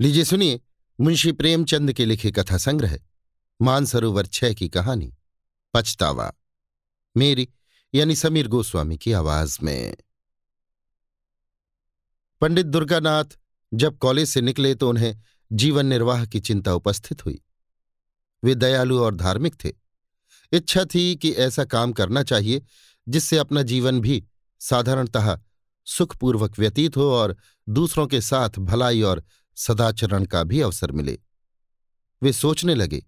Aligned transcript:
लीजिए 0.00 0.24
सुनिए, 0.24 0.60
मुंशी 1.00 1.32
प्रेमचंद 1.32 1.92
के 1.92 2.04
लिखे 2.04 2.30
कथा 2.30 2.58
संग्रह, 2.58 2.98
मानसरोवर 3.62 4.26
छह 4.26 4.54
की 4.54 4.68
कहानी, 4.68 5.14
पछतावा। 5.74 6.32
मेरी, 7.16 7.48
यानी 7.94 8.16
समीर 8.16 8.48
गोस्वामी 8.48 8.98
की 8.98 9.12
आवाज़ 9.12 9.58
में। 9.62 9.96
पंडित 12.40 12.66
दुर्गानाथ 12.66 13.24
जब 13.74 13.98
कॉलेज 13.98 14.28
से 14.28 14.40
निकले 14.40 14.74
तो 14.74 14.88
उन्हें 14.88 15.16
जीवन 15.52 15.86
निर्वाह 15.86 16.26
की 16.26 16.40
चिंता 16.40 16.74
उपस्थित 16.74 17.24
हुई। 17.24 17.42
वे 18.44 18.54
दयालु 18.54 19.00
और 19.00 19.14
धार्मिक 19.14 19.64
थे। 19.64 19.72
इच्छा 20.52 20.84
थी 20.94 21.16
कि 21.16 21.32
ऐसा 21.32 21.64
काम 21.64 21.92
करना 21.92 22.22
चाहिए, 22.22 22.62
जिससे 23.08 23.38
अपना 23.38 23.62
जीवन 23.62 24.00
भी 24.00 24.24
साधारणतः 24.60 25.40
सुखपूर्वक 25.84 26.58
व्यतीत 26.58 26.96
हो 26.96 27.12
और 27.12 27.36
दूसरों 27.68 28.06
के 28.06 28.20
साथ 28.20 28.50
भलाई 28.58 29.02
और 29.02 29.24
सदाचरण 29.56 30.24
का 30.24 30.42
भी 30.42 30.60
अवसर 30.60 30.92
मिले। 30.92 31.18
वे 32.22 32.32
सोचने 32.32 32.74
लगे, 32.74 33.06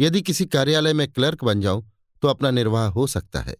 यदि 0.00 0.22
किसी 0.22 0.46
कार्यालय 0.46 0.92
में 0.92 1.12
क्लर्क 1.12 1.44
बन 1.44 1.60
जाऊँ 1.60 1.90
तो 2.22 2.28
अपना 2.28 2.50
निर्वाह 2.50 2.86
हो 2.88 3.06
सकता 3.06 3.40
है। 3.40 3.56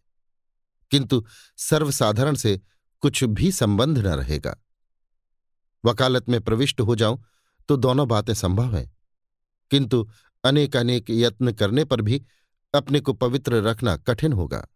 किंतु 0.90 1.26
सर्वसाधारण 1.56 2.34
से 2.34 2.60
कुछ 3.00 3.24
भी 3.24 3.52
संबंध 3.52 3.98
न 3.98 4.06
रहेगा। 4.06 4.64
वकालत 5.84 6.28
में 6.28 6.40
प्रविष्ट 6.40 6.80
हो 6.80 6.96
जाऊँ 6.96 7.24
तो 7.68 7.76
दोनों 7.76 8.08
बातें 8.08 8.34
संभव 8.34 8.76
हैं। 8.76 8.96
किंतु 9.70 10.10
अनेक 10.44 10.76
अनेक 10.76 11.06
यत्न 11.10 11.52
करने 11.52 11.84
पर 11.84 12.00
भी 12.00 12.22
अपने 12.74 13.00
को 13.00 13.12
पवित्र 13.12 13.62
रखना 13.62 13.96
कठिन 13.96 14.32
होगा। 14.32 14.66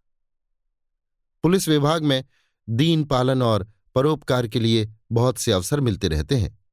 पुलिस 1.43 1.69
विभाग 1.69 2.03
में 2.03 2.25
दीन 2.69 3.05
पालन 3.05 3.43
और 3.43 3.69
परोपकार 3.95 4.49
के 4.49 4.61
लिए 4.61 4.95
बहुत 5.13 5.39
से 5.39 5.53
अवसर 5.53 5.81
मिलते 5.81 6.09
रहते 6.09 6.37
हैं। 6.37 6.64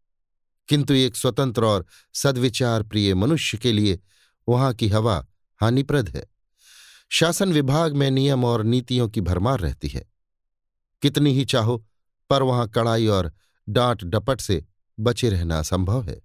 किंतु 0.68 0.94
एक 0.94 1.16
स्वतंत्र 1.16 1.66
और 1.66 1.86
सद्विचार 2.14 2.84
प्रिय 2.84 3.14
मनुष्य 3.16 3.58
के 3.58 3.72
लिए 3.72 4.00
वहाँ 4.50 4.74
की 4.74 4.88
हवा 4.88 5.28
हानिप्रद 5.62 6.10
है। 6.10 6.24
शासन 7.10 7.54
विभाग 7.54 7.96
में 7.96 8.12
नियम 8.12 8.46
और 8.46 8.64
नीतियों 8.64 9.10
की 9.10 9.22
भरमार 9.22 9.60
रहती 9.60 9.88
है। 9.88 10.10
कितनी 11.02 11.34
ही 11.34 11.46
चाहो, 11.46 11.88
पर 12.30 12.44
वहाँ 12.44 12.68
कड़ाई 12.68 13.08
और 13.08 13.32
डांट 13.70 14.04
डपट 14.04 14.42
से 14.42 14.66
बचे 15.00 15.30
रहना 15.30 15.60
असंभव 15.60 16.04
है। 16.04 16.22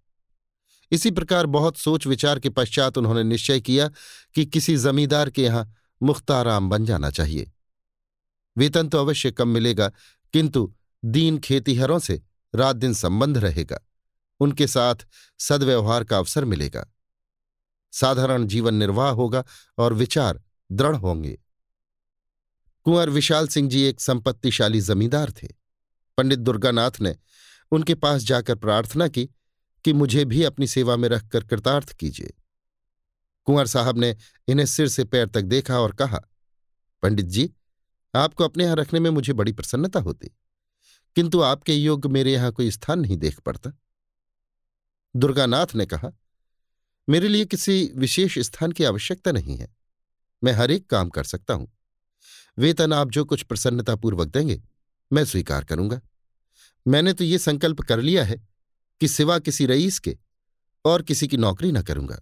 इसी 0.92 1.10
प्रकार 1.10 1.46
बहुत 1.46 1.76
सोच 1.76 2.06
विचार 2.06 2.38
के 2.38 2.48
पश्चात 2.48 2.98
उन्होंने 2.98 3.22
निश्चय 3.22 3.60
किया 3.60 3.88
कि 4.34 4.46
किसी 4.46 4.76
जमींदार 4.76 5.30
के 5.30 5.42
यहाँ 5.42 5.74
मुख्ताराम 6.02 6.68
बन 6.68 6.84
जाना 6.84 7.10
चाहिए। 7.10 7.52
वेतन 8.56 8.88
तो 8.88 8.98
अवश्य 8.98 9.30
कम 9.30 9.48
मिलेगा, 9.48 9.88
किंतु 10.32 10.74
दीन 11.04 11.38
खेतीहरों 11.38 11.98
से 11.98 12.22
रात 12.54 12.76
दिन 12.76 12.94
संबंध 12.94 13.38
रहेगा। 13.38 13.78
उनके 14.40 14.66
साथ 14.66 14.96
सदव्यवहार 15.38 16.04
का 16.04 16.18
अवसर 16.18 16.44
मिलेगा। 16.44 16.86
साधारण 17.92 18.46
जीवन 18.46 18.74
निर्वाह 18.74 19.10
होगा 19.10 19.44
और 19.78 19.92
विचार 19.92 20.42
दृढ़ 20.72 20.96
होंगे। 20.96 21.38
कुंवर 22.84 23.10
विशाल 23.10 23.48
सिंह 23.48 23.70
जी 23.70 23.82
एक 23.82 24.00
संपत्तिशाली 24.00 24.80
जमींदार 24.80 25.30
थे। 25.30 25.48
पंडित 26.16 26.38
दुर्गानाथ 26.38 26.90
ने 27.00 27.16
उनके 27.70 27.94
पास 27.94 28.22
जाकर 28.22 28.54
प्रार्थना 28.54 29.08
की 29.08 29.28
कि 29.84 29.92
मुझे 29.92 30.24
भी 30.24 30.42
अपनी 30.42 30.66
सेवा 30.66 30.96
में 30.96 31.08
रखकर 31.08 31.44
कृतार्थ 31.44 31.92
कीजिए। 31.92 32.34
कुंवर 33.44 33.66
साहब 33.66 33.98
ने 33.98 34.16
इन्हें 34.48 34.66
सिर 34.66 34.88
से 34.88 35.04
पैर 35.04 35.26
तक 35.26 35.42
देखा 35.42 35.80
और 35.80 35.92
कहा, 35.92 36.20
पंडित 37.02 37.26
जी, 37.26 37.52
आपको 38.14 38.44
अपने 38.44 38.64
यहाँ 38.64 38.76
रखने 38.76 39.00
में 39.00 39.10
मुझे 39.10 39.32
बड़ी 39.32 39.52
प्रसन्नता 39.52 40.00
होती। 40.00 40.28
किंतु 41.14 41.40
आपके 41.40 41.74
योग्य 41.74 42.08
मेरे 42.08 42.32
यहाँ 42.32 42.52
कोई 42.52 42.70
स्थान 42.70 43.00
नहीं 43.00 43.16
देख 43.16 43.40
पड़ता। 43.40 43.72
दुर्गानाथ 45.16 45.74
ने 45.74 45.86
कहा, 45.86 46.10
मेरे 47.08 47.28
लिए 47.28 47.44
किसी 47.44 47.92
विशेष 47.96 48.38
स्थान 48.38 48.72
की 48.72 48.84
आवश्यकता 48.84 49.32
नहीं 49.32 49.56
है। 49.56 49.68
मैं 50.42 50.52
हर 50.52 50.70
एक 50.70 50.86
काम 50.86 51.08
कर 51.08 51.24
सकता 51.24 51.54
हूँ। 51.54 51.68
वेतन 52.58 52.92
आप 52.92 53.10
जो 53.10 53.24
कुछ 53.24 53.42
प्रसन्नतापूर्वक 53.42 54.28
देंगे, 54.28 54.62
मैं 55.10 55.24
स्वीकार 55.24 55.64
करूँगा। 55.64 56.00
मैंने 56.86 57.12
तो 57.12 57.24
ये 57.24 57.38
संकल्प 57.38 57.80
कर 57.80 58.00
लिया 58.00 58.24
है 58.24 58.36
कि 59.00 59.08
सिवा 59.08 59.38
किसी 59.38 59.66
रईस 59.66 59.98
के 59.98 60.16
और 60.84 61.02
किसी 61.02 61.28
की 61.28 61.36
नौकरी 61.36 61.72
न 61.72 61.82
करूँगा। 61.82 62.20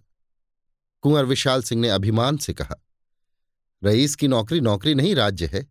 कुंवर 1.03 1.25
विशाल 1.25 1.63
सिंह 1.63 1.81
ने 1.81 1.89
अभिमान 1.89 2.37
से 2.37 2.53
कहा, 2.53 2.75
रईस 3.81 4.15
की 4.15 4.27
नौकरी 4.27 4.59
नौकरी 4.61 4.93
नहीं, 4.95 5.15
राज्य 5.15 5.49
है। 5.53 5.67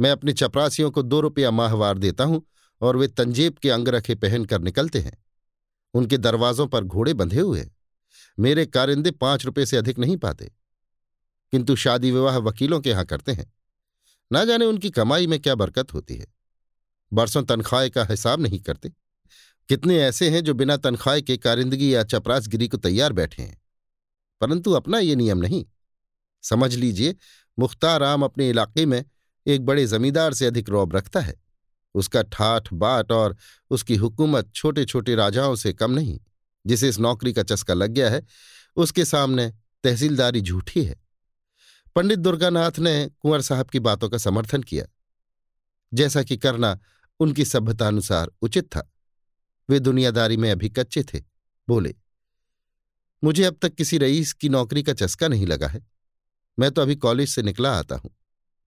मैं 0.00 0.10
अपने 0.10 0.32
चपरासियों 0.32 0.90
को 0.90 1.02
दो 1.02 1.20
रुपया 1.20 1.50
माहवार 1.50 1.98
देता 1.98 2.24
हूँ 2.24 2.46
और 2.80 2.96
वे 2.96 3.08
तंजेब 3.08 3.54
के 3.54 3.70
अंगरखे 3.70 4.14
पहनकर 4.14 4.60
निकलते 4.60 5.00
हैं। 5.00 5.16
उनके 5.94 6.16
दरवाजों 6.16 6.66
पर 6.66 6.84
घोड़े 6.84 7.14
बंधे 7.14 7.40
हुए। 7.40 7.70
मेरे 8.38 8.66
कारिंदे 8.66 9.10
पाँच 9.10 9.44
रुपए 9.44 9.66
से 9.66 9.76
अधिक 9.76 9.98
नहीं 9.98 10.16
पाते। 10.16 10.52
किंतु 11.50 11.76
शादी 11.76 12.10
विवाह 12.10 12.36
वकीलों 12.36 12.80
के 12.80 12.90
यहाँ 12.90 13.04
करते 13.04 13.32
हैं। 13.32 13.52
ना 14.32 14.44
जाने 14.44 14.64
उनकी 14.64 14.90
कमाई 14.90 15.26
में 15.26 15.40
क्या 15.40 15.54
बरकत 15.54 15.94
होती 15.94 16.16
है। 16.16 16.26
बरसों 17.12 17.42
तनख्वाह 17.42 17.88
का 17.88 18.04
हिसाब 18.04 18.40
नहीं 18.40 18.60
करते। 18.60 18.88
कितने 19.68 20.02
ऐसे 20.02 20.30
हैं 20.30 20.44
जो 20.44 20.54
बिना 20.54 20.76
तनख्वाह 20.76 21.20
के 21.20 21.36
कारिंदगी 21.36 21.94
या 21.94 22.02
चपरासगिरी 22.02 22.68
को 22.68 22.76
तैयार 22.76 23.12
बैठे 23.12 23.42
हैं। 23.42 23.62
परंतु 24.40 24.72
अपना 24.72 24.98
ये 24.98 25.14
नियम 25.14 25.38
नहीं। 25.38 25.66
समझ 26.42 26.74
लीजिए, 26.74 27.14
मुख्तार 27.58 28.02
आम 28.02 28.22
अपने 28.22 28.50
इलाके 28.50 28.86
में 28.86 29.04
एक 29.46 29.64
बड़े 29.64 29.86
जमींदार 29.86 30.34
से 30.34 30.46
अधिक 30.46 30.68
रौब 30.68 30.96
रखता 30.96 31.20
है। 31.20 31.41
उसका 31.94 32.22
ठाठ, 32.22 32.72
बाट 32.72 33.12
और 33.12 33.36
उसकी 33.70 33.96
हुकूमत 33.96 34.52
छोटे 34.54 34.84
छोटे 34.84 35.14
राजाओं 35.14 35.54
से 35.56 35.72
कम 35.72 35.90
नहीं, 35.90 36.18
जिसे 36.64 36.88
इस 36.88 36.98
नौकरी 36.98 37.32
का 37.32 37.42
चस्का 37.42 37.74
लग 37.74 37.90
गया 37.90 38.10
है, 38.10 38.22
उसके 38.76 39.04
सामने 39.04 39.52
तहसीलदारी 39.84 40.40
झूठी 40.40 40.84
है। 40.84 41.00
पंडित 41.96 42.18
दुर्गानाथ 42.18 42.78
ने 42.78 42.94
कुंवर 43.12 43.40
साहब 43.40 43.70
की 43.70 43.80
बातों 43.80 44.08
का 44.08 44.18
समर्थन 44.18 44.62
किया, 44.62 44.84
जैसा 45.92 46.22
कि 46.22 46.36
करना 46.36 46.78
उनकी 47.20 47.44
सभ्यतानुसार 47.44 48.30
उचित 48.42 48.66
था। 48.66 48.88
वे 49.68 49.78
दुनियादारी 49.80 50.36
में 50.36 50.50
अभी 50.50 50.68
कच्चे 50.68 51.02
थे, 51.04 51.18
बोले, 51.68 51.94
मुझे 53.22 53.44
अब 53.44 53.58
तक 53.62 53.74
किसी 53.74 53.98
रईस 53.98 54.32
की 54.32 54.48
नौकरी 54.48 54.82
का 54.82 54.92
चस्का 54.92 55.28
नहीं 55.28 55.46
लगा 55.46 55.66
है। 55.68 55.84
मैं 56.58 56.70
तो 56.70 56.82
अभी 56.82 56.94
कॉलेज 56.96 57.28
से 57.28 57.42
निकला 57.42 57.72
आता 57.72 57.96
हूँ 57.96 58.10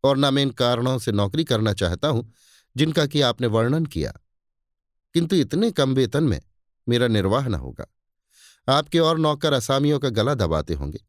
और 0.03 0.18
न 0.18 0.34
मैं 0.34 0.41
इन 0.41 0.50
कारणों 0.52 0.97
से 1.00 1.12
नौकरी 1.12 1.44
करना 1.44 1.74
चाहता 1.74 2.08
हूँ 2.08 2.31
जिनका 2.78 3.06
कि 3.06 3.22
आपने 3.22 3.47
वर्णन 3.47 3.86
किया। 3.86 4.13
किंतु 5.13 5.36
इतने 5.36 5.72
कम 5.72 5.94
वेतन 5.94 6.24
में 6.24 6.41
मेरा 6.90 7.08
निर्वाह 7.08 7.47
न 7.47 7.53
होगा। 7.53 7.86
आपके 8.69 9.00
और 9.00 9.19
नौकर 9.19 9.53
असामियों 9.53 10.00
का 10.00 10.09
गला 10.09 10.34
दबाते 10.34 10.74
होंगे। 10.74 11.03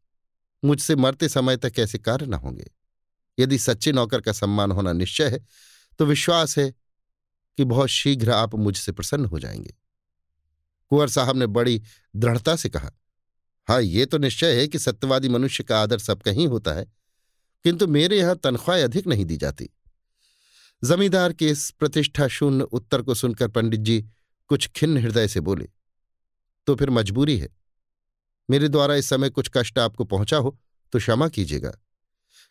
मुझसे 0.65 0.97
मरते 0.97 1.29
समय 1.29 1.57
तक 1.57 1.73
ऐसे 1.79 1.99
कार्य 1.99 2.27
न 2.27 2.35
होंगे। 2.35 2.71
यदि 3.39 3.59
सच्चे 3.59 3.93
नौकर 3.93 4.21
का 4.21 4.33
सम्मान 4.33 4.73
होना 4.73 4.93
निश्चय 4.93 5.29
है 5.29 5.47
तो 5.99 6.07
विश्वास 6.07 6.59
है 6.59 6.71
कि 7.59 7.65
बहुत 7.65 7.89
शीघ्र 7.89 8.31
आप 8.31 8.55
मुझसे 8.55 8.93
प्रसन्न 8.93 9.25
हो 9.25 9.39
जाएँगे। 9.39 9.75
कुंवर 10.91 11.09
साहब 11.09 11.37
ने 11.37 11.47
बड़ी 11.47 11.83
दृढ़ता 12.17 12.57
से 12.57 12.69
कहा 12.69 12.91
हाँ 13.69 13.81
ये 13.83 14.07
तो 14.07 14.19
निश्चय 14.19 14.61
है 14.61 14.69
कि 14.69 14.79
सत्यवादी 14.79 15.29
मनुष्य 15.29 15.65
का 15.65 15.81
आदर 15.83 15.99
सब 15.99 16.23
कहीं 16.23 16.47
होता 16.49 16.73
है, 16.73 16.85
किंतु 17.65 17.87
मेरे 17.87 18.19
यहाँ 18.19 18.37
तनख्वाह 18.37 18.85
अधिक 18.85 19.07
नहीं 19.07 19.25
दी 19.25 19.37
जाती। 19.37 19.71
जमींदार 20.83 21.33
के 21.33 21.49
इस 21.49 21.71
प्रतिष्ठा 21.71 22.27
शून्य 22.29 22.65
उत्तर 22.65 23.03
को 23.03 23.15
सुनकर 23.15 23.49
पंडित 23.49 23.81
जी 23.81 24.01
कुछ 24.51 24.69
खिन्न 24.69 24.99
हृदय 24.99 25.29
से 25.29 25.41
बोले 25.41 25.69
तो 26.67 26.75
फिर 26.75 26.91
मजबूरी 26.91 27.37
है। 27.39 27.49
मेरे 28.49 28.69
द्वारा 28.69 28.95
इस 28.95 29.09
समय 29.09 29.31
कुछ 29.31 29.51
कष्ट 29.55 29.79
आपको 29.79 30.05
पहुँचा 30.05 30.37
हो 30.37 30.57
तो 30.93 30.99
क्षमा 30.99 31.29
कीजिएगा। 31.29 31.71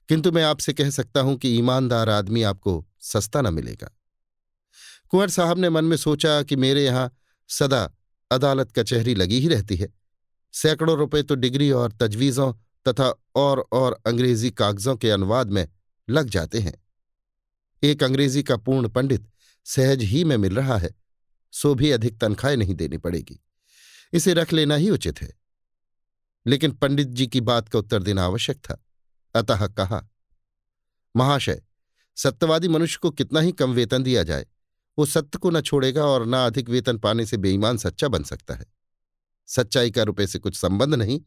किंतु 0.09 0.31
मैं 0.31 0.43
आपसे 0.43 0.73
कह 0.73 0.89
सकता 0.89 1.21
हूँ 1.21 1.35
कि 1.37 1.49
ईमानदार 1.57 2.09
आदमी 2.09 2.43
आपको 2.43 2.85
सस्ता 3.01 3.41
न 3.41 3.53
मिलेगा। 3.53 3.89
कुंवर 5.09 5.29
साहब 5.29 5.57
ने 5.57 5.69
मन 5.69 5.85
में 5.85 5.97
सोचा 5.97 6.41
कि 6.43 6.55
मेरे 6.55 6.85
यहाँ 6.85 7.11
सदा 7.49 7.83
अदालत 8.31 8.71
कचहरी 8.71 9.15
लगी 9.15 9.39
ही 9.39 9.47
रहती 9.47 9.75
है। 9.75 9.93
सैकड़ों 10.53 10.97
रुपए 10.97 11.21
तो 11.23 11.35
डिग्री 11.35 11.69
और 11.71 11.91
तजवीज़ों 11.91 12.51
तथा 12.85 13.13
और 13.35 13.65
और 13.71 13.99
अंग्रेज़ी 14.05 14.51
कागजों 14.51 14.95
के 14.95 15.09
अनुवाद 15.09 15.51
में 15.51 15.67
लग 16.07 16.29
जाते 16.29 16.59
हैं। 16.59 16.73
एक 17.85 18.03
अंग्रेज़ी 18.03 18.43
का 18.43 18.57
पूर्ण 18.57 18.89
पंडित 18.89 19.27
सहज 19.63 20.01
ही 20.01 20.23
में 20.23 20.37
मिल 20.37 20.55
रहा 20.55 20.77
है, 20.77 20.95
सो 21.51 21.75
भी 21.75 21.91
अधिक 21.91 22.21
तनख्वाहें 22.21 22.57
नहीं 22.57 22.75
देनी 22.75 22.97
पड़ेगी। 22.97 23.43
इसे 24.13 24.33
रख 24.33 24.53
लेना 24.53 24.75
ही 24.75 24.89
उचित 24.89 25.21
है। 25.21 25.33
लेकिन 26.47 26.71
पंडित 26.71 27.07
जी 27.07 27.27
की 27.27 27.41
बात 27.41 27.69
का 27.69 27.79
उत्तर 27.79 28.03
देना 28.03 28.23
आवश्यक 28.23 28.57
था। 28.57 28.85
अतः 29.35 29.67
कहा, 29.67 30.09
महाशय, 31.15 31.63
सत्यवादी 32.15 32.67
मनुष्य 32.67 32.99
को 33.01 33.11
कितना 33.11 33.39
ही 33.39 33.51
कम 33.51 33.73
वेतन 33.73 34.03
दिया 34.03 34.23
जाए, 34.23 34.45
वो 34.97 35.05
सत्य 35.05 35.39
को 35.39 35.49
न 35.49 35.61
छोड़ेगा 35.61 36.05
और 36.05 36.25
न 36.25 36.33
अधिक 36.33 36.69
वेतन 36.69 36.97
पाने 36.97 37.25
से 37.25 37.37
बेईमान 37.37 37.77
सच्चा 37.77 38.07
बन 38.07 38.23
सकता 38.23 38.53
है। 38.53 38.65
सच्चाई 39.47 39.91
का 39.91 40.03
रुपए 40.03 40.27
से 40.27 40.39
कुछ 40.39 40.55
संबंध 40.55 40.95
नहीं। 40.95 41.21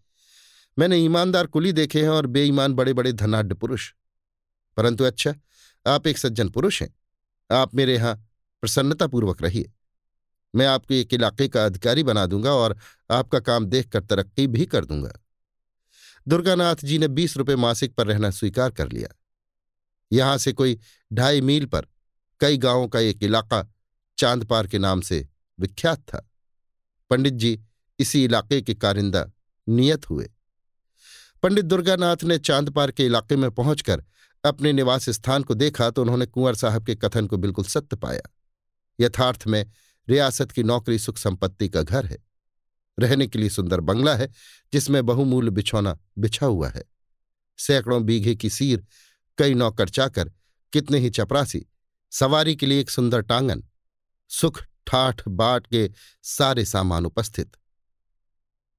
मैंने 0.78 0.96
ईमानदार 0.96 1.46
कुली 1.46 1.72
देखे 1.72 2.02
हैं 2.02 2.08
और 2.08 2.26
बेईमान 2.26 2.74
बड़े 2.74 2.92
बड़े 2.92 3.12
धनाढ़ 3.12 3.52
पुरुष। 3.52 3.92
परंतु 4.76 5.04
अच्छा 5.04 5.34
आप 5.88 6.06
एक 6.06 6.18
सज्जन 6.18 6.48
पुरुष 6.48 6.82
हैं। 6.82 6.94
आप 7.50 7.74
मेरे 7.74 7.94
यहाँ 7.94 8.14
प्रसन्नतापूर्वक 8.60 9.42
रहिए। 9.42 9.72
मैं 10.54 10.66
आपको 10.66 10.94
एक 10.94 11.14
इलाके 11.14 11.48
का 11.48 11.66
अधिकारी 11.66 12.02
बना 12.02 12.26
दूँगा 12.26 12.52
और 12.52 12.76
आपका 13.10 13.40
काम 13.40 13.66
देखकर 13.66 14.00
तरक्की 14.00 14.46
भी 14.46 14.66
कर 14.66 14.84
दूँगा। 14.84 15.12
दुर्गानाथ 16.28 16.76
जी 16.76 16.98
ने 16.98 17.08
बीस 17.08 17.36
रुपये 17.36 17.56
मासिक 17.56 17.94
पर 17.94 18.06
रहना 18.06 18.30
स्वीकार 18.30 18.70
कर 18.70 18.92
लिया। 18.92 19.08
यहाँ 20.12 20.38
से 20.38 20.52
कोई 20.52 20.78
ढाई 21.12 21.40
मील 21.40 21.66
पर 21.66 21.86
कई 22.40 22.56
गाँवों 22.56 22.88
का 22.88 23.00
एक 23.00 23.22
इलाका 23.22 23.66
चांदपार 24.18 24.66
के 24.66 24.78
नाम 24.78 25.00
से 25.00 25.28
विख्यात 25.60 25.98
था। 25.98 26.30
पंडित 27.10 27.34
जी 27.34 27.60
इसी 27.98 28.24
इलाके 28.24 28.60
के 28.62 28.74
कारिंदा 28.74 29.26
नियत 29.68 30.10
हुए। 30.10 30.30
पंडित 31.42 31.64
दुर्गानाथ 31.64 32.24
ने 32.24 32.38
चांदपार 32.38 32.90
के 32.90 33.06
इलाके 33.06 33.36
में 33.36 33.50
पहुंचकर 33.50 34.04
अपने 34.44 34.72
निवास 34.72 35.10
स्थान 35.10 35.42
को 35.42 35.54
देखा 35.54 35.90
तो 35.90 36.02
उन्होंने 36.02 36.26
कुंवर 36.26 36.54
साहब 36.54 36.86
के 36.86 36.94
कथन 36.94 37.26
को 37.26 37.36
बिल्कुल 37.36 37.64
सत्य 37.64 37.96
पाया। 37.96 38.34
यथार्थ 39.00 39.46
में 39.46 39.70
रियासत 40.08 40.52
की 40.52 40.62
नौकरी 40.62 40.98
सुख 40.98 41.18
संपत्ति 41.18 41.68
का 41.68 41.82
घर 41.82 42.06
है। 42.06 42.18
रहने 43.00 43.26
के 43.26 43.38
लिए 43.38 43.48
सुंदर 43.48 43.80
बंगला 43.80 44.16
है, 44.16 44.28
जिसमें 44.72 45.06
बहुमूल्य 45.06 45.50
बिछौना 45.50 45.98
बिछा 46.18 46.46
हुआ 46.46 46.68
है। 46.68 46.84
सैकड़ों 47.58 48.04
बीघे 48.04 48.34
की 48.34 48.50
सीर, 48.50 48.86
कई 49.38 49.54
नौकर 49.54 49.88
चाकर, 49.88 50.32
कितने 50.72 50.98
ही 50.98 51.10
चपरासी, 51.10 51.66
सवारी 52.10 52.56
के 52.56 52.66
लिए 52.66 52.80
एक 52.80 52.90
सुंदर 52.90 53.20
टांगन, 53.20 53.64
सुख 54.28 54.62
ठाठ 54.86 55.28
बाट 55.28 55.66
के 55.66 55.90
सारे 56.22 56.64
सामान 56.64 57.06
उपस्थित। 57.06 57.56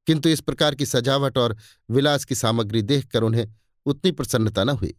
किंतु 0.07 0.29
इस 0.29 0.39
प्रकार 0.39 0.75
की 0.75 0.85
सजावट 0.85 1.37
और 1.37 1.57
विलास 1.89 2.25
की 2.25 2.35
सामग्री 2.35 2.81
देखकर 2.81 3.23
उन्हें 3.23 3.53
उतनी 3.85 4.11
प्रसन्नता 4.11 4.63
न 4.63 4.69
हुई। 4.69 4.98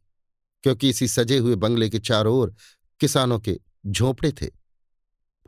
क्योंकि 0.63 0.89
इसी 0.89 1.09
सजे 1.09 1.39
हुए 1.39 1.55
बंगले 1.55 1.91
के 1.91 1.99
चारों 1.99 2.37
ओर 2.37 2.55
किसानों 3.01 3.39
के 3.39 3.61
झोंपड़े 3.87 4.33
थे। 4.33 4.47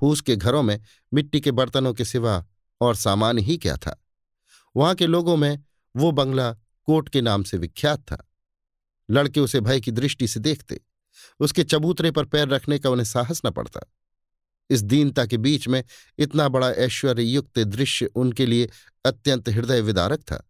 फूस 0.00 0.20
के 0.20 0.36
घरों 0.36 0.62
में 0.62 0.80
मिट्टी 1.14 1.40
के 1.40 1.50
बर्तनों 1.50 1.94
के 1.94 2.04
सिवा 2.04 2.46
और 2.80 2.96
सामान 2.96 3.38
ही 3.38 3.56
क्या 3.56 3.76
था? 3.76 4.04
वहाँ 4.76 4.94
के 4.94 5.06
लोगों 5.06 5.36
में 5.36 5.64
वो 5.96 6.12
बंगला 6.12 6.52
कोट 6.84 7.08
के 7.08 7.20
नाम 7.20 7.42
से 7.42 7.56
विख्यात 7.56 8.00
था। 8.00 8.30
लड़के 9.10 9.40
उसे 9.40 9.60
भय 9.60 9.80
की 9.80 9.90
दृष्टि 9.90 10.28
से 10.28 10.40
देखते, 10.40 10.80
उसके 11.40 11.64
चबूतरे 11.64 12.10
पर 12.10 12.24
पैर 12.24 12.48
रखने 12.48 12.78
का 12.78 12.90
उन्हें 12.90 13.04
साहस 13.04 13.42
न 13.46 13.50
पड़ता। 13.50 13.80
इस 14.70 14.82
दीनता 14.82 15.26
के 15.26 15.36
बीच 15.36 15.68
में 15.68 15.84
इतना 16.18 16.48
बड़ा 16.48 16.70
ऐश्वर्य 16.70 17.22
युक्त 17.22 17.58
दृश्य 17.58 18.06
उनके 18.06 18.46
लिए 18.46 18.70
अत्यंत 19.04 19.48
हृदय 19.48 19.80
विदारक 19.80 20.20
था। 20.20 20.48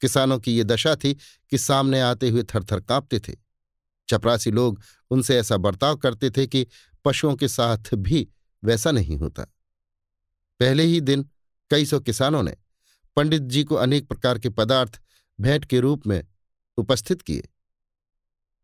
किसानों 0.00 0.38
की 0.38 0.56
ये 0.56 0.64
दशा 0.64 0.96
थी 0.96 1.14
कि 1.50 1.58
सामने 1.58 2.00
आते 2.00 2.30
हुए 2.30 2.42
थरथर 2.42 2.80
कांपते 2.80 3.18
थे। 3.18 3.43
चपरासी 4.08 4.50
लोग 4.50 4.80
उनसे 5.10 5.38
ऐसा 5.38 5.56
बर्ताव 5.56 5.96
करते 5.96 6.30
थे 6.30 6.46
कि 6.46 6.66
पशुओं 7.04 7.36
के 7.36 7.48
साथ 7.48 7.94
भी 7.94 8.28
वैसा 8.64 8.90
नहीं 8.90 9.16
होता। 9.16 9.42
पहले 10.60 10.82
ही 10.82 11.00
दिन 11.00 11.30
कई 11.70 11.86
सौ 11.86 12.00
किसानों 12.00 12.42
ने 12.42 12.56
पंडित 13.16 13.42
जी 13.42 13.64
को 13.64 13.74
अनेक 13.74 14.08
प्रकार 14.08 14.38
के 14.38 14.48
पदार्थ 14.48 15.00
भेंट 15.40 15.64
के 15.64 15.80
रूप 15.80 16.06
में 16.06 16.26
उपस्थित 16.76 17.22
किए। 17.22 17.48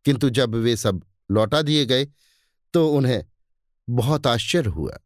किंतु 0.04 0.31
जब 0.31 0.54
वे 0.54 0.76
सब 0.76 1.04
लौटा 1.31 1.62
दिए 1.62 1.87
गए 1.87 2.08
तो 2.75 2.92
उन्हें 2.92 3.25
बहुत 3.90 4.26
आश्चर्य 4.26 4.70
हुआ। 4.70 4.98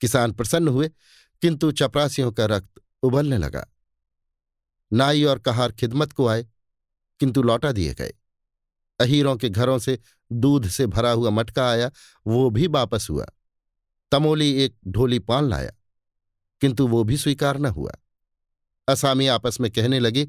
किसान 0.00 0.32
प्रसन्न 0.32 0.68
हुए, 0.68 0.90
किंतु 1.42 1.72
चपरासियों 1.72 2.32
का 2.32 2.46
रक्त 2.46 2.80
उबलने 3.02 3.38
लगा। 3.38 3.66
नाई 4.92 5.24
और 5.24 5.38
कहार 5.38 5.72
खिदमत 5.72 6.12
को 6.12 6.26
आए, 6.26 6.46
किंतु 7.20 7.42
लौटा 7.42 7.72
दिए 7.72 7.94
गए। 7.94 8.12
अहीरों 9.00 9.36
के 9.36 9.48
घरों 9.48 9.78
से 9.78 9.98
दूध 10.30 10.66
से 10.68 10.86
भरा 10.88 11.10
हुआ 11.10 11.30
मटका 11.30 11.68
आया, 11.70 11.90
वो 12.26 12.50
भी 12.50 12.66
वापस 12.68 13.06
हुआ। 13.10 13.26
तमोली 14.12 14.52
एक 14.54 14.76
ढोली 14.88 15.18
पान 15.20 15.44
लाया, 15.44 15.72
किंतु 16.62 16.86
वो 16.88 17.02
भी 17.04 17.16
स्वीकार 17.16 17.58
न 17.58 17.66
हुआ। 17.68 17.92
असामी 18.88 19.26
आपस 19.28 19.60
में 19.60 19.70
कहने 19.70 19.98
लगे 19.98 20.24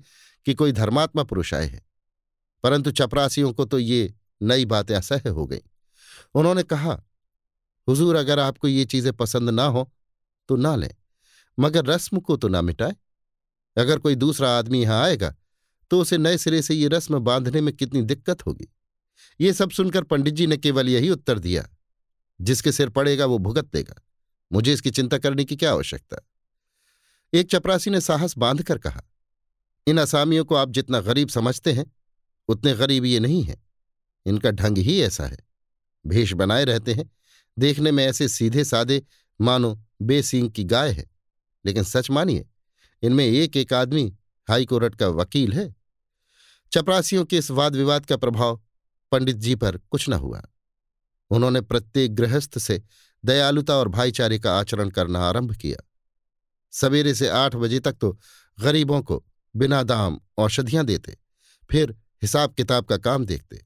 कि 0.46 0.54
कोई 0.54 0.72
धर्मात्मा 0.72 1.24
पुरुष 1.24 1.54
आए 1.54 1.66
हैं, 1.66 1.82
परंतु 2.64 2.92
चपरासियों 2.94 3.52
को 3.54 3.66
तो 3.66 3.80
ये 3.80 4.14
नई 4.42 4.66
बातें 4.68 4.96
असह्य 4.96 5.30
हो 5.30 5.46
गई। 5.48 5.62
उन्होंने 6.36 6.64
कहा, 6.64 7.02
हुजूर, 7.88 8.16
अगर 8.16 8.40
आपको 8.40 8.68
ये 8.68 8.86
चीज़ें 8.86 9.14
पसंद 9.14 9.50
ना 9.50 9.66
हो 9.66 9.90
तो 10.50 10.56
ना 10.56 10.76
लें, 10.76 10.94
मगर 11.58 11.86
रस्म 11.86 12.20
को 12.20 12.38
तो 12.38 12.48
ना 12.48 12.62
मिटाए। 12.62 12.96
अगर 13.78 14.00
कोई 14.00 14.16
दूसरा 14.18 14.50
आदमी 14.52 14.82
यहाँ 14.82 15.04
आएगा 15.04 15.34
तो 15.92 16.02
उसे 16.02 16.18
नए 16.18 16.38
सिरे 16.38 16.62
से 16.62 16.74
ये 16.74 16.88
रस्म 16.88 17.20
बांधने 17.20 17.62
में 17.62 17.74
कितनी 17.74 18.02
दिक्कत 18.02 18.46
होगी। 18.46 18.74
ये 19.42 19.54
सब 19.54 19.72
सुनकर 19.72 20.04
पंडित 20.04 20.34
जी 20.34 20.48
ने 20.48 20.58
केवल 20.58 20.90
यही 20.90 21.10
उत्तर 21.10 21.40
दिया, 21.40 21.70
जिसके 22.42 22.72
सिर 22.72 22.90
पड़ेगा 22.90 23.26
वो 23.26 23.38
भुगत 23.38 23.66
देगा। 23.66 23.96
मुझे 24.54 24.74
इसकी 24.74 24.92
चिंता 24.92 25.18
करने 25.18 25.46
की 25.46 25.56
क्या 25.56 25.72
आवश्यकता? 25.72 26.18
एक 27.34 27.52
चपरासी 27.52 27.90
ने 27.90 28.02
साहस 28.02 28.38
बांधकर 28.38 28.78
कहा, 28.78 29.04
इन 29.88 29.98
असामियों 29.98 30.46
को 30.46 30.56
आप 30.56 30.70
जितना 30.70 31.02
गरीब 31.02 31.30
समझते 31.30 31.72
हैं, 31.72 31.92
उतने 32.48 32.74
गरीब 32.74 33.06
ये 33.06 33.20
नहीं 33.20 33.44
है। 33.44 33.64
इनका 34.26 34.52
ढंग 34.52 34.78
ही 34.78 35.02
ऐसा 35.02 35.28
है। 35.28 35.38
भेष 36.08 36.34
बनाए 36.34 36.66
रहते 36.66 36.94
हैं। 36.94 37.12
देखने 37.60 37.92
में 37.92 38.06
ऐसे 38.06 38.28
सीधे 38.28 38.64
सादे, 38.64 39.04
मानो 39.42 39.86
बेसींग 40.02 40.52
की 40.52 40.64
गाय 40.64 40.92
है। 40.92 41.12
लेकिन 41.66 41.84
सच 41.84 42.10
मानिए, 42.10 42.46
इनमें 43.02 43.26
एक 43.26 43.58
एक 43.58 43.74
आदमी 43.74 44.18
हाईकोर्ट 44.50 44.96
का 44.96 45.08
वकील 45.08 45.54
है। 45.54 45.81
चपरासियों 46.74 47.26
के 47.26 47.38
इस 47.38 47.50
वाद 47.52 47.76
विवाद 47.76 48.06
का 48.06 48.18
प्रभाव 48.18 48.62
पंडित 49.12 49.36
जी 49.36 49.56
पर 49.56 49.78
कुछ 49.78 50.08
न 50.10 50.14
हुआ। 50.14 50.42
उन्होंने 51.32 51.62
प्रत्येक 51.62 52.14
गृहस्थ 52.16 52.58
से 52.60 52.82
दयालुता 53.24 53.76
और 53.76 53.88
भाईचारे 53.88 54.38
का 54.40 54.60
आचरण 54.60 54.90
करना 54.90 55.20
आरंभ 55.20 55.56
किया। 55.56 55.84
सवेरे 56.74 57.14
से 57.14 57.28
आठ 57.28 57.56
बजे 57.56 57.80
तक 57.80 57.94
तो 57.94 58.18
गरीबों 58.58 59.02
को 59.02 59.24
बिना 59.56 59.82
दाम 59.84 60.20
औषधियाँ 60.38 60.86
देते, 60.86 61.18
फिर 61.70 61.96
हिसाब 62.22 62.54
किताब 62.54 62.86
का 62.86 62.98
काम 62.98 63.26
देखते। 63.26 63.62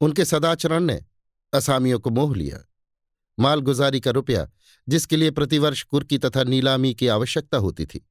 उनके 0.00 0.24
सदाचरण 0.24 0.84
ने 0.84 1.00
असामियों 1.52 1.98
को 2.00 2.10
मोह 2.10 2.34
लिया। 2.36 2.58
मालगुजारी 3.38 4.00
का 4.00 4.10
रुपया, 4.10 4.48
जिसके 4.88 5.16
लिए 5.16 5.30
प्रतिवर्ष 5.30 5.82
कुर्की 5.82 6.18
तथा 6.18 6.44
नीलामी 6.44 6.94
की 6.94 7.06
आवश्यकता 7.08 7.58
होती 7.58 7.86
थी, 7.86 8.06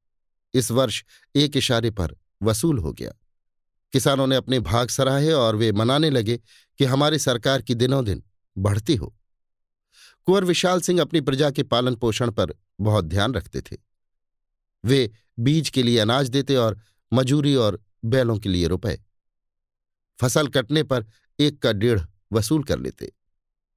इस 0.54 0.70
वर्ष 0.70 1.02
एक 1.34 1.56
इशारे 1.56 1.90
पर 1.90 2.16
वसूल 2.42 2.78
हो 2.78 2.92
गया। 2.92 3.12
किसानों 3.92 4.26
ने 4.26 4.36
अपने 4.36 4.60
भाग 4.60 4.88
सराहे 4.88 5.32
और 5.32 5.56
वे 5.56 5.72
मनाने 5.72 6.10
लगे 6.10 6.36
कि 6.78 6.84
हमारी 6.84 7.18
सरकार 7.18 7.62
की 7.62 7.74
दिनों 7.74 8.04
दिन 8.04 8.22
बढ़ती 8.58 8.96
हो। 8.96 9.16
कुंवर 10.24 10.44
विशाल 10.44 10.80
सिंह 10.80 11.00
अपनी 11.00 11.20
प्रजा 11.20 11.50
के 11.50 11.62
पालन 11.62 11.94
पोषण 11.94 12.30
पर 12.30 12.54
बहुत 12.80 13.04
ध्यान 13.04 13.34
रखते 13.34 13.60
थे। 13.60 13.76
वे 14.84 15.10
बीज 15.38 15.70
के 15.70 15.82
लिए 15.82 15.98
अनाज 15.98 16.28
देते 16.28 16.56
और 16.56 16.80
मजूरी 17.12 17.54
और 17.54 17.82
बैलों 18.04 18.38
के 18.38 18.48
लिए 18.48 18.66
रुपए। 18.66 19.02
फ़सल 20.20 20.48
कटने 20.48 20.82
पर 20.82 21.06
एक 21.40 21.62
का 21.62 21.72
डेढ़ 21.72 22.00
वसूल 22.32 22.64
कर 22.64 22.78
लेते। 22.78 23.12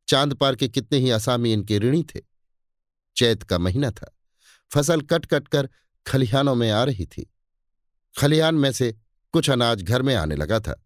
चाँद 0.08 0.34
पार 0.34 0.56
के 0.56 0.68
कितने 0.68 0.98
ही 0.98 1.10
असामी 1.10 1.54
इनके 1.54 1.80
ऋणी 1.80 2.04
थे। 2.04 2.22
चैत 3.16 3.44
का 3.44 3.58
महीना 3.58 3.92
था। 3.92 4.18
फ़सल 4.74 5.01
कट 5.01 5.25
कट 5.25 5.48
कर 5.48 5.70
खलिहानों 6.08 6.56
में 6.56 6.72
आ 6.72 6.84
रही 6.84 7.06
थी। 7.06 7.34
खलिहान 8.20 8.56
में 8.56 8.72
से 8.72 8.96
कुछ 9.36 9.50
अनाज 9.50 9.84
घर 9.84 10.01
में 10.01 10.15
आने 10.15 10.36
लगा 10.36 10.60
था। 10.60 10.86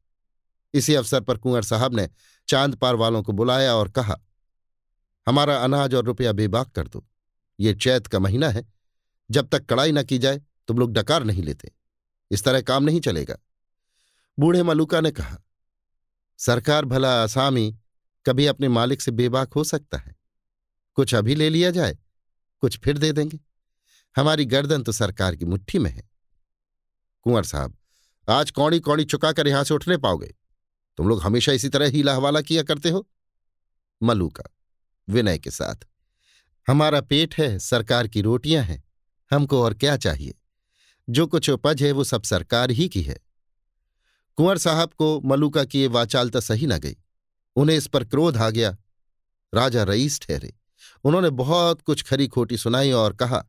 इसी 0.74 0.94
अवसर 0.94 1.22
पर 1.22 1.38
कुंवर 1.38 1.64
साहब 1.64 1.96
ने 1.96 2.10
चाँद 2.48 2.76
पार 2.76 2.96
वालों 2.96 3.24
को 3.24 3.32
बुलाया 3.32 3.76
और 3.76 3.90
कहा, 3.90 4.16
हमारा 5.28 5.58
अनाज 5.58 5.96
और 5.96 6.06
रुपया 6.06 6.32
बेबाक 6.32 6.70
कर 6.70 6.88
दो। 6.88 7.08
ये 7.60 7.74
चैत 7.74 8.08
का 8.08 8.20
महीना 8.20 8.50
है। 8.50 8.74
जब 9.32 9.50
तक 9.50 9.66
कड़ाई 9.66 9.92
न 9.92 10.04
की 10.04 10.18
जाए, 10.18 10.42
तुम 10.68 10.78
लोग 10.78 10.94
डकार 10.94 11.24
नहीं 11.24 11.44
लेते। 11.44 11.72
इस 12.32 12.44
तरह 12.44 12.62
काम 12.62 12.84
नहीं 12.84 13.00
चलेगा। 13.00 13.38
बूढ़े 14.40 14.64
मलुका 14.64 15.02
ने 15.02 15.12
कहा, 15.12 15.38
सरकार 16.38 16.86
भला 16.86 17.24
आसामी 17.24 17.80
कभी 18.26 18.46
अपने 18.46 18.68
मालिक 18.68 19.02
से 19.02 19.12
बेबाक 19.12 19.54
हो 19.54 19.64
सकता 19.64 19.98
है। 19.98 20.16
कुछ 20.94 21.16
अभी 21.16 21.36
ले 21.36 21.50
लिया 21.50 21.72
जाए, 21.72 21.98
कुछ 22.60 22.80
फिर 22.80 22.98
दे 22.98 23.12
देंगे। 23.12 23.40
हमारी 24.16 24.46
गर्दन 24.46 24.84
तो 24.84 24.92
सरकार 24.92 25.36
की 25.36 25.46
मुट्ठी 25.46 25.80
में 25.80 25.92
है। 25.92 26.10
कुंवर 27.22 27.44
साहब 27.44 27.76
आज 28.28 28.52
कौड़ी 28.52 28.80
कौड़ी 28.80 29.06
चुकाकर 29.06 29.48
यहाँ 29.48 29.64
से 29.64 29.74
उठने 29.74 29.98
पाओगे। 29.98 30.36
तुम 30.98 31.08
लोग 31.10 31.22
हमेशा 31.22 31.52
इसी 31.52 31.70
तरह 31.70 31.88
ही 31.88 32.02
हवाला 32.02 32.42
किया 32.42 32.64
करते 32.64 32.90
हो? 32.90 33.08
मलूका, 34.02 34.44
विनय 35.10 35.38
के 35.38 35.52
साथ, 35.52 35.76
हमारा 36.68 37.02
पेट 37.02 37.36
है, 37.36 37.60
सरकार 37.60 38.08
की 38.08 38.22
रोटियाँ 38.22 38.64
हैं, 38.64 38.84
हमको 39.32 39.64
और 39.64 39.74
क्या 39.74 39.98
चाहिए? 39.98 40.36
जो 41.10 41.28
कुछ 41.28 41.50
उपज 41.50 41.84
है 41.84 41.92
वो 41.92 42.04
सब 42.04 42.24
सरकार 42.24 42.72
ही 42.72 42.88
की 42.90 43.02
है। 43.02 43.18
कुंवर 44.38 44.58
साहब 44.58 44.94
को 44.94 45.22
मलूका 45.22 45.64
की 45.64 45.80
ये 45.80 45.88
वाचालता 45.88 46.40
सही 46.40 46.68
न 46.68 46.78
गई। 46.78 46.96
उन्हें 47.56 47.78
इस 47.78 47.88
पर 47.88 48.04
क्रोध 48.04 48.38
आ 48.38 48.50
गया। 48.50 48.78
राजा 49.54 49.84
रईस 49.84 50.20
ठहरे। 50.22 50.54
उन्होंने 51.04 51.30
बहुत 51.30 51.82
कुछ 51.82 52.04
खरी 52.04 52.28
खोटी 52.28 52.58
सुनाई 52.58 52.92
और 52.92 53.14
कहा, 53.14 53.46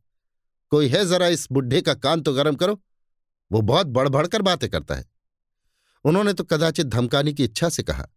कोई 0.70 0.88
है 0.88 1.04
जरा 1.06 1.26
इस 1.26 1.46
बुढ़े 1.52 1.80
का 1.80 1.94
कान 1.94 2.20
तो 2.20 2.34
गर्म 2.34 2.56
करो। 2.56 2.80
वो 3.52 3.60
बहुत 3.60 3.86
बढ़ 3.86 4.08
बढ़कर 4.08 4.42
बातें 4.42 4.70
करता 4.70 4.94
है। 4.94 5.04
उन्होंने 6.04 6.32
तो 6.32 6.44
कदाचित 6.44 6.86
धमकाने 6.86 7.32
की 7.32 7.44
इच्छा 7.44 7.68
से 7.68 7.82
कहा। 7.82 8.08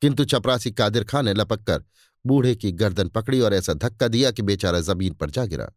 किंतु 0.00 0.24
चपरासी 0.24 0.70
कादिर 0.70 1.04
खां 1.04 1.22
ने 1.22 1.34
लपक 1.34 1.62
कर 1.62 1.84
बूढ़े 2.26 2.56
की 2.56 2.72
गर्दन 2.72 3.08
पकड़ी 3.08 3.40
और 3.40 3.54
ऐसा 3.54 3.74
धक्का 3.74 4.08
दिया 4.08 4.30
कि 4.30 4.42
बेचारा 4.42 4.80
ज़मीन 4.80 5.14
पर 5.14 5.30
जा 5.30 5.44
गिरा। 5.44 5.70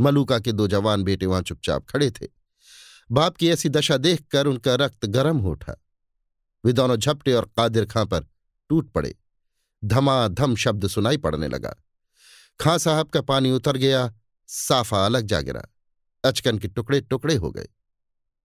मलूका 0.00 0.38
के 0.38 0.52
दो 0.52 0.68
जवान 0.68 1.02
बेटे 1.02 1.26
वहाँ 1.26 1.42
चुपचाप 1.42 1.86
खड़े 1.88 2.10
थे। 2.10 2.26
बाप 3.10 3.36
की 3.36 3.48
ऐसी 3.48 3.68
दशा 3.68 3.96
देखकर 3.96 4.46
उनका 4.46 4.74
रक्त 4.74 5.06
गर्म 5.06 5.38
हो 5.38 5.50
उठा। 5.50 5.82
वे 6.64 6.72
दोनों 6.72 6.96
झपटे 6.96 7.32
और 7.32 7.50
कादिर 7.56 7.86
खां 7.86 8.06
पर 8.06 8.26
टूट 8.68 8.92
पड़े। 8.92 9.18
धमाधम 9.84 10.56
शब्द 10.56 10.86
सुनाई 10.86 11.16
पड़ने 11.16 11.48
लगा। 11.48 11.76
खां 12.60 12.78
साहब 12.78 13.08
का 13.08 13.20
पानी 13.20 13.50
उतर 13.50 13.76
गया, 13.76 14.14
साफा 14.46 15.06
अलग 15.06 15.26
जा 15.26 15.40
गिरा। 15.40 15.62
अचकन 16.28 16.58
के 16.58 16.68
टुकड़े 16.68 17.00
टुकड़े 17.00 17.34
हो 17.34 17.50
गए। 17.50 17.68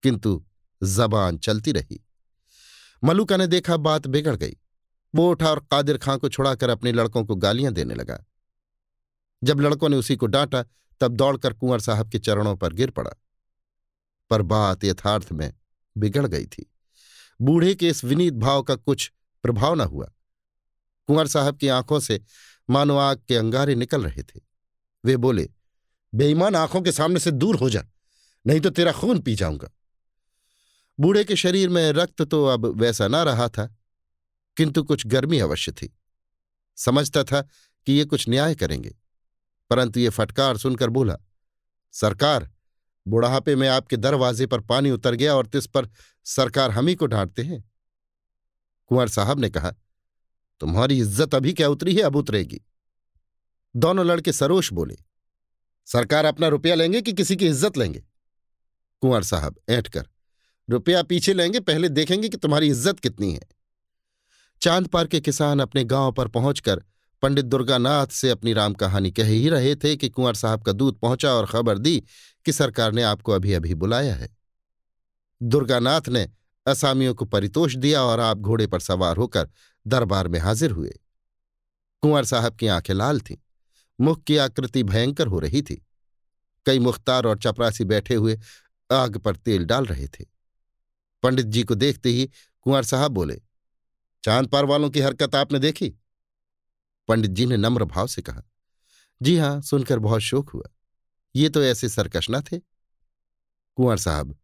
किंतु 0.04 0.46
जबान 0.84 1.38
चलती 1.38 1.72
रही। 1.72 2.06
मलूका 3.04 3.38
ने 3.38 3.48
देखा 3.48 3.78
बात 3.78 4.08
बिगड़ 4.08 4.36
गई। 4.36 4.58
वो 5.16 5.32
उठा 5.32 5.50
और 5.50 5.60
कादिर 5.60 5.98
खां 5.98 6.18
को 6.18 6.30
छुड़ाकर 6.30 6.70
अपने 6.70 6.92
लड़कों 6.92 7.26
को 7.26 7.36
गालियाँ 7.36 7.74
देने 7.74 7.96
लगा। 7.96 8.26
जब 9.44 9.60
लड़कों 9.60 9.90
ने 9.90 9.96
उसी 9.96 10.16
को 10.16 10.26
डांटा, 10.26 10.66
तब 11.00 11.12
दौड़कर 11.16 11.54
कुंवर 11.54 11.80
साहब 11.80 12.10
के 12.10 12.20
चरणों 12.20 12.56
पर 12.56 12.74
गिर 12.74 12.90
पड़ा। 12.90 13.12
पर 14.30 14.42
बात 14.42 14.84
यथार्थ 14.84 15.32
में 15.32 15.54
बिगड़ 15.98 16.28
गई 16.28 16.46
थी। 16.46 16.72
बूढ़े 17.42 17.76
के 17.76 17.88
इस 17.88 18.04
विनीत 18.04 18.34
भाव 18.34 18.64
का 18.64 18.76
कुछ 18.76 19.12
प्रभाव 19.44 19.76
न 19.76 19.82
हुआ। 19.82 20.12
कुंवर 21.08 21.28
साहब 21.28 21.58
की 21.58 21.68
आँखों 21.68 22.00
से 22.00 22.24
मानो 22.70 22.98
आग 22.98 23.22
के 23.28 23.36
अंगारे 23.36 23.76
निकल 23.76 24.04
रहे 24.04 24.24
थे। 24.24 24.40
वे 25.06 25.18
बोले 25.18 25.50
बेईमान 26.14 26.56
आँखों 26.56 26.82
के 26.82 26.92
सामने 26.92 27.20
से 27.20 27.32
दूर 27.32 27.56
हो 27.56 27.70
जा, 27.70 27.84
नहीं 28.46 28.60
तो 28.62 28.70
तेरा 28.70 28.92
खून 28.92 29.20
पी 29.20 29.36
जाऊँगा। 29.36 29.70
बूढ़े 31.00 31.24
के 31.24 31.36
शरीर 31.36 31.70
में 31.70 31.92
रक्त 31.92 32.22
तो 32.24 32.46
अब 32.46 32.66
वैसा 32.78 33.08
ना 33.08 33.24
रहा 33.24 33.48
था, 33.50 33.66
किंतु 34.58 34.84
कुछ 34.84 35.06
गर्मी 35.08 35.40
अवश्य 35.40 35.72
थी। 35.72 35.94
समझता 36.78 37.24
था 37.24 37.42
कि 37.88 37.94
ये 37.94 38.06
कुछ 38.06 38.28
न्याय 38.30 38.56
करेंगे, 38.56 38.96
परंतु 39.72 40.00
ये 40.00 40.10
फटकार 40.10 40.58
सुनकर 40.58 40.90
बोला, 40.90 41.18
सरकार, 41.94 42.50
बुढ़ापे 43.06 43.56
में 43.56 43.68
आपके 43.70 43.98
दरवाजे 43.98 44.46
पर 44.48 44.62
पानी 44.62 44.92
उतर 44.92 45.16
गया 45.16 45.36
और 45.36 45.48
तिस 45.48 45.68
पर 45.68 45.90
सरकार 46.26 46.72
हम 46.72 46.88
ही 46.88 46.96
को 46.96 47.06
डांटते 47.06 47.44
हैं। 47.44 47.64
कुंवर 48.92 49.08
साहब 49.10 49.40
ने 49.40 49.50
कहा, 49.50 49.72
तुम्हारी 50.62 51.00
इज़्ज़त 51.00 51.36
अभी 51.36 51.54
क्या 51.54 51.70
उतरी 51.70 51.96
है, 51.96 52.02
अब 52.02 52.16
उतरेगी। 52.16 52.62
दोनों 53.76 54.06
लड़के 54.06 54.32
सरोश 54.34 54.72
बोले 54.74 54.98
सरकार 55.88 56.26
अपना 56.26 56.48
रुपया 56.48 56.76
लेंगे 56.76 57.02
कि 57.02 57.14
किसी 57.14 57.36
की 57.36 57.48
इज़्ज़त 57.48 57.78
लेंगे? 57.78 58.04
कुंवर 59.04 59.24
साहब 59.24 59.56
ऐंठ 59.70 59.88
कर 59.88 60.08
रुपया 60.70 61.02
पीछे 61.04 61.34
लेंगे, 61.34 61.60
पहले 61.60 61.90
देखेंगे 61.90 62.30
कि 62.30 62.38
तुम्हारी 62.38 62.68
इज़्ज़त 62.68 63.00
कितनी 63.00 63.34
है। 63.34 63.42
चाँद 64.62 64.88
पार 64.88 65.08
के 65.08 65.20
किसान 65.20 65.60
अपने 65.60 65.84
गाँव 65.84 66.12
पर 66.12 66.28
पहुंचकर 66.28 66.84
पंडित 67.24 67.46
दुर्गानाथ 67.46 68.08
से 68.08 68.30
अपनी 68.30 68.54
राम 68.54 68.74
कहानी 68.74 69.12
कह 69.12 69.28
ही 69.28 69.50
रहे 69.50 69.76
थे 69.76 69.96
कि 69.96 70.10
कुंवर 70.10 70.34
साहब 70.34 70.64
का 70.64 70.72
दूध 70.72 71.00
पहुँचा 71.00 71.32
और 71.32 71.46
खबर 71.46 71.78
दी 71.78 72.04
कि 72.46 72.52
सरकार 72.52 72.92
ने 72.92 73.04
आपको 73.04 73.32
अभी 73.32 73.54
अभी 73.54 73.74
बुलाया 73.74 74.16
है। 74.16 74.30
दुर्गानाथ 75.42 76.10
ने 76.10 76.28
असामियों 76.66 77.14
को 77.16 77.26
परितोष 77.26 77.76
दिया 77.76 78.04
और 78.04 78.20
आप 78.20 78.38
घोड़े 78.38 78.68
पर 78.68 78.80
सवार 78.80 79.18
होकर 79.18 79.50
दरबार 79.86 80.28
में 80.28 80.40
हाजिर 80.40 80.72
हुए। 80.72 80.94
कुंवर 82.04 82.26
साहब 82.26 82.56
की 82.56 82.68
आँखें 82.68 82.94
लाल 82.94 83.20
थीं। 83.20 83.36
मुख 84.02 84.24
की 84.24 84.38
आकृति 84.38 84.84
भयंकर 84.84 85.28
हो 85.28 85.40
रही 85.40 85.62
थी। 85.62 85.86
कई 86.66 86.80
मुख्तार 86.80 87.26
और 87.26 87.38
चपरासी 87.38 87.84
बैठे 87.84 88.16
हुए 88.16 88.40
आग 88.92 89.18
पर 89.18 89.36
तेल 89.36 89.66
डाल 89.66 89.86
रहे 89.86 90.08
थे। 90.08 90.26
पंडित 91.24 91.46
जी 91.46 91.64
को 91.64 91.76
देखते 91.76 92.10
ही 92.10 92.30
कुंवर 92.62 92.84
साहब 92.84 93.12
बोले, 93.12 93.42
चाँद 94.24 94.48
पार 94.48 94.66
वालों 94.66 94.90
की 94.90 95.00
हरकत 95.00 95.36
आपने 95.36 95.60
देखी? 95.60 95.90
पंडित 97.08 97.32
जी 97.32 97.46
ने 97.46 97.58
नम्र 97.58 97.86
भाव 97.86 98.08
से 98.08 98.22
कहा, 98.22 98.42
जी 99.22 99.38
हाँ, 99.38 99.62
सुनकर 99.62 100.00
बहुत 100.00 100.22
शोक 100.22 100.50
हुआ। 100.50 100.70
ये 101.36 101.50
तो 101.50 101.64
ऐसे 101.64 101.90
सरकश 101.90 102.28
न 102.32 102.42
थे। 102.42 102.60
कुंवर 103.78 103.98
साहब, 103.98 104.36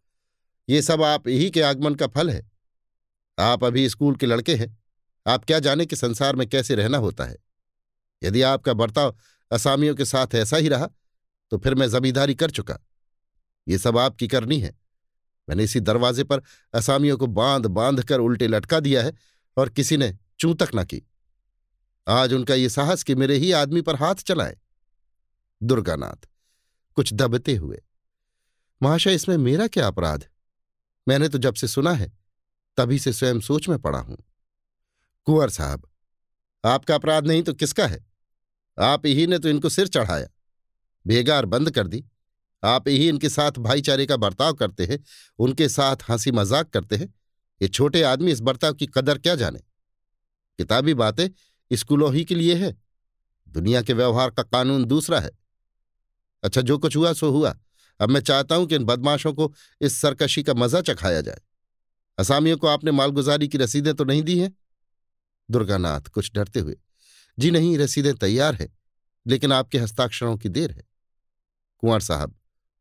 ये 0.69 0.81
सब 0.81 1.01
आप 1.01 1.27
ही 1.27 1.49
के 1.51 1.61
आगमन 1.61 1.95
का 1.95 2.07
फल 2.07 2.29
है। 2.29 2.49
आप 3.39 3.63
अभी 3.63 3.89
स्कूल 3.89 4.15
के 4.15 4.25
लड़के 4.25 4.55
हैं। 4.55 4.77
आप 5.27 5.45
क्या 5.45 5.59
जाने 5.59 5.85
कि 5.85 5.95
संसार 5.95 6.35
में 6.35 6.47
कैसे 6.47 6.75
रहना 6.75 6.97
होता 6.97 7.25
है? 7.25 7.37
यदि 8.23 8.41
आपका 8.41 8.73
बर्ताव 8.73 9.15
असामियों 9.51 9.95
के 9.95 10.05
साथ 10.05 10.35
ऐसा 10.35 10.57
ही 10.57 10.69
रहा 10.69 10.89
तो 11.51 11.57
फिर 11.57 11.75
मैं 11.75 11.89
जमींदारी 11.89 12.35
कर 12.35 12.51
चुका। 12.51 12.77
ये 13.67 13.77
सब 13.77 13.97
आपकी 13.97 14.27
करनी 14.27 14.59
है। 14.59 14.79
मैंने 15.49 15.63
इसी 15.63 15.79
दरवाजे 15.79 16.23
पर 16.23 16.41
असामियों 16.73 17.17
को 17.17 17.27
बाँध 17.27 17.65
बाँध 17.65 18.03
कर 18.03 18.19
उल्टे 18.19 18.47
लटका 18.47 18.79
दिया 18.79 19.03
है, 19.03 19.13
और 19.57 19.69
किसी 19.69 19.97
ने 19.97 20.17
चूं 20.39 20.55
तक 20.55 20.69
न 20.75 20.83
की। 20.83 21.01
आज 22.07 22.33
उनका 22.33 22.53
ये 22.53 22.69
साहस 22.69 23.03
कि 23.03 23.15
मेरे 23.15 23.37
ही 23.37 23.51
आदमी 23.51 23.81
पर 23.81 23.95
हाथ 23.95 24.15
चलाए। 24.15 24.57
दुर्गानाथ, 25.63 26.27
कुछ 26.95 27.13
दबते 27.13 27.55
हुए। 27.55 27.81
महाशय, 28.83 29.15
इसमें 29.15 29.37
मेरा 29.37 29.67
क्या 29.67 29.87
अपराध? 29.87 30.25
मैंने 31.07 31.29
तो 31.29 31.37
जब 31.37 31.53
से 31.53 31.67
सुना 31.67 31.93
है, 31.93 32.11
तभी 32.77 32.99
से 32.99 33.13
स्वयं 33.13 33.39
सोच 33.39 33.69
में 33.69 33.79
पड़ा 33.79 33.99
हूँ। 33.99 34.17
कुंवर 35.25 35.49
साहब, 35.49 35.89
आपका 36.65 36.95
अपराध 36.95 37.27
नहीं 37.27 37.43
तो 37.43 37.53
किसका 37.53 37.87
है? 37.87 38.08
आप 38.79 39.05
ही 39.05 39.27
ने 39.27 39.39
तो 39.39 39.49
इनको 39.49 39.69
सिर 39.69 39.87
चढ़ाया। 39.87 40.27
बेगार 41.07 41.45
बंद 41.45 41.71
कर 41.71 41.87
दी। 41.87 42.05
आप 42.63 42.87
ही 42.87 43.09
इनके 43.09 43.29
साथ 43.29 43.51
भाईचारे 43.51 44.05
का 44.05 44.17
बर्ताव 44.17 44.53
करते 44.53 44.85
हैं, 44.85 45.03
उनके 45.39 45.69
साथ 45.69 45.95
हँसी 46.09 46.31
मज़ाक 46.31 46.69
करते 46.69 46.95
हैं। 46.95 47.13
ये 47.61 47.67
छोटे 47.67 48.03
आदमी 48.03 48.31
इस 48.31 48.39
बर्ताव 48.39 48.73
की 48.73 48.85
कदर 48.85 49.17
क्या 49.17 49.35
जाने? 49.35 49.59
किताबी 50.57 50.93
बातें 50.93 51.29
स्कूलों 51.73 52.13
ही 52.13 52.25
के 52.25 52.35
लिए 52.35 52.55
है। 52.55 52.81
दुनिया 53.49 53.81
के 53.81 53.93
व्यवहार 53.93 54.29
का 54.29 54.43
कानून 54.43 54.85
दूसरा 54.85 55.19
है। 55.19 55.31
अच्छा 56.43 56.61
जो 56.61 56.77
कुछ 56.77 56.95
हुआ, 56.95 57.13
सो 57.13 57.31
हुआ। 57.31 57.59
अब 57.99 58.09
मैं 58.09 58.21
चाहता 58.21 58.55
हूँ 58.55 58.67
कि 58.67 58.75
इन 58.75 58.83
बदमाशों 58.83 59.33
को 59.33 59.53
इस 59.81 60.01
सरकशी 60.01 60.43
का 60.43 60.53
मज़ा 60.53 60.81
चखाया 60.81 61.21
जाए। 61.21 61.41
असामियों 62.17 62.57
को 62.57 62.67
आपने 62.67 62.91
मालगुजारी 62.91 63.47
की 63.47 63.57
रसीदें 63.57 63.93
तो 63.93 64.03
नहीं 64.03 64.23
दी 64.23 64.39
हैं? 64.39 64.57
दुर्गानाथ 65.51 66.01
कुछ 66.01 66.31
डरते 66.33 66.59
हुए 66.59 66.77
जी 67.39 67.51
नहीं 67.51 67.77
रसीदें 67.77 68.13
तैयार 68.15 68.55
हैं, 68.55 68.77
लेकिन 69.27 69.51
आपके 69.51 69.77
हस्ताक्षरों 69.77 70.37
की 70.37 70.49
देर 70.49 70.71
है। 70.71 70.83
कुंवर 71.77 71.99
साहब, 71.99 72.35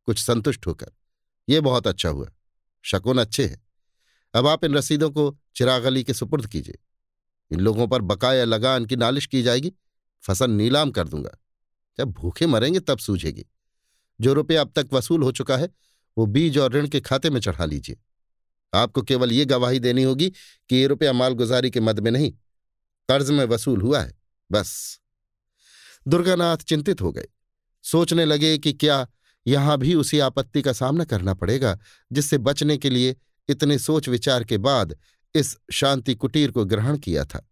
कुछ 0.04 0.18
संतुष्ट 0.18 0.66
होकर 0.66 0.92
यह 1.48 1.60
बहुत 1.60 1.86
अच्छा 1.86 2.08
हुआ, 2.08 2.30
शकुन 2.84 3.18
अच्छे 3.18 3.46
हैं। 3.46 3.66
अब 4.34 4.46
आप 4.46 4.64
इन 4.64 4.74
रसीदों 4.74 5.10
को 5.10 5.38
चिराग 5.56 5.84
अली 5.84 6.04
के 6.04 6.14
सुपुर्द 6.14 6.46
कीजिए। 6.46 6.78
इन 7.50 7.60
लोगों 7.60 7.88
पर 7.88 8.02
बकाया 8.02 8.44
लगान 8.44 8.86
की 8.86 8.96
नालिश 8.96 9.26
की 9.26 9.42
जाएगी 9.42 9.72
फ़सल 10.22 10.50
नीलाम 10.50 10.90
कर 10.90 11.08
दूँगा। 11.08 11.38
जब 11.98 12.10
भूखे 12.10 12.46
मरेंगे 12.46 12.80
तब 12.80 12.98
सूझेगी। 12.98 13.46
जो 14.20 14.32
रुपया 14.32 14.60
अब 14.60 14.72
तक 14.76 14.88
वसूल 14.92 15.22
हो 15.22 15.32
चुका 15.32 15.56
है, 15.56 15.70
वो 16.18 16.26
बीज 16.26 16.58
और 16.58 16.72
ऋण 16.72 16.88
के 16.88 17.00
खाते 17.00 17.30
में 17.30 17.40
चढ़ा 17.40 17.64
लीजिए। 17.64 17.96
आपको 18.74 19.02
केवल 19.02 19.32
ये 19.32 19.44
गवाही 19.44 19.78
देनी 19.78 20.02
होगी 20.02 20.30
कि 20.68 20.76
ये 20.76 20.86
रुपया 20.86 21.12
मालगुजारी 21.12 21.70
के 21.70 21.80
मद 21.80 22.00
में 22.00 22.10
नहीं, 22.10 22.32
कर्ज 23.08 23.30
में 23.30 23.44
वसूल 23.44 23.80
हुआ 23.82 24.00
है। 24.00 24.17
बस। 24.52 25.00
दुर्गानाथ 26.09 26.57
चिंतित 26.57 27.00
हो 27.00 27.12
गए। 27.12 27.26
सोचने 27.83 28.25
लगे 28.25 28.59
कि 28.59 28.73
क्या 28.73 29.09
यहाँ 29.47 29.78
भी 29.78 29.95
उसी 29.95 30.19
आपत्ति 30.19 30.62
का 30.62 30.73
सामना 30.73 31.05
करना 31.05 31.35
पड़ेगा, 31.35 31.78
जिससे 32.12 32.38
बचने 32.38 32.76
के 32.76 32.90
लिए 32.90 33.17
इतने 33.49 33.78
सोच 33.78 34.09
विचार 34.09 34.45
के 34.45 34.59
बाद 34.59 34.99
इस 35.35 35.57
शांति 35.73 36.14
कुटीर 36.14 36.50
को 36.50 36.64
ग्रहण 36.64 36.99
किया 36.99 37.25
था। 37.25 37.50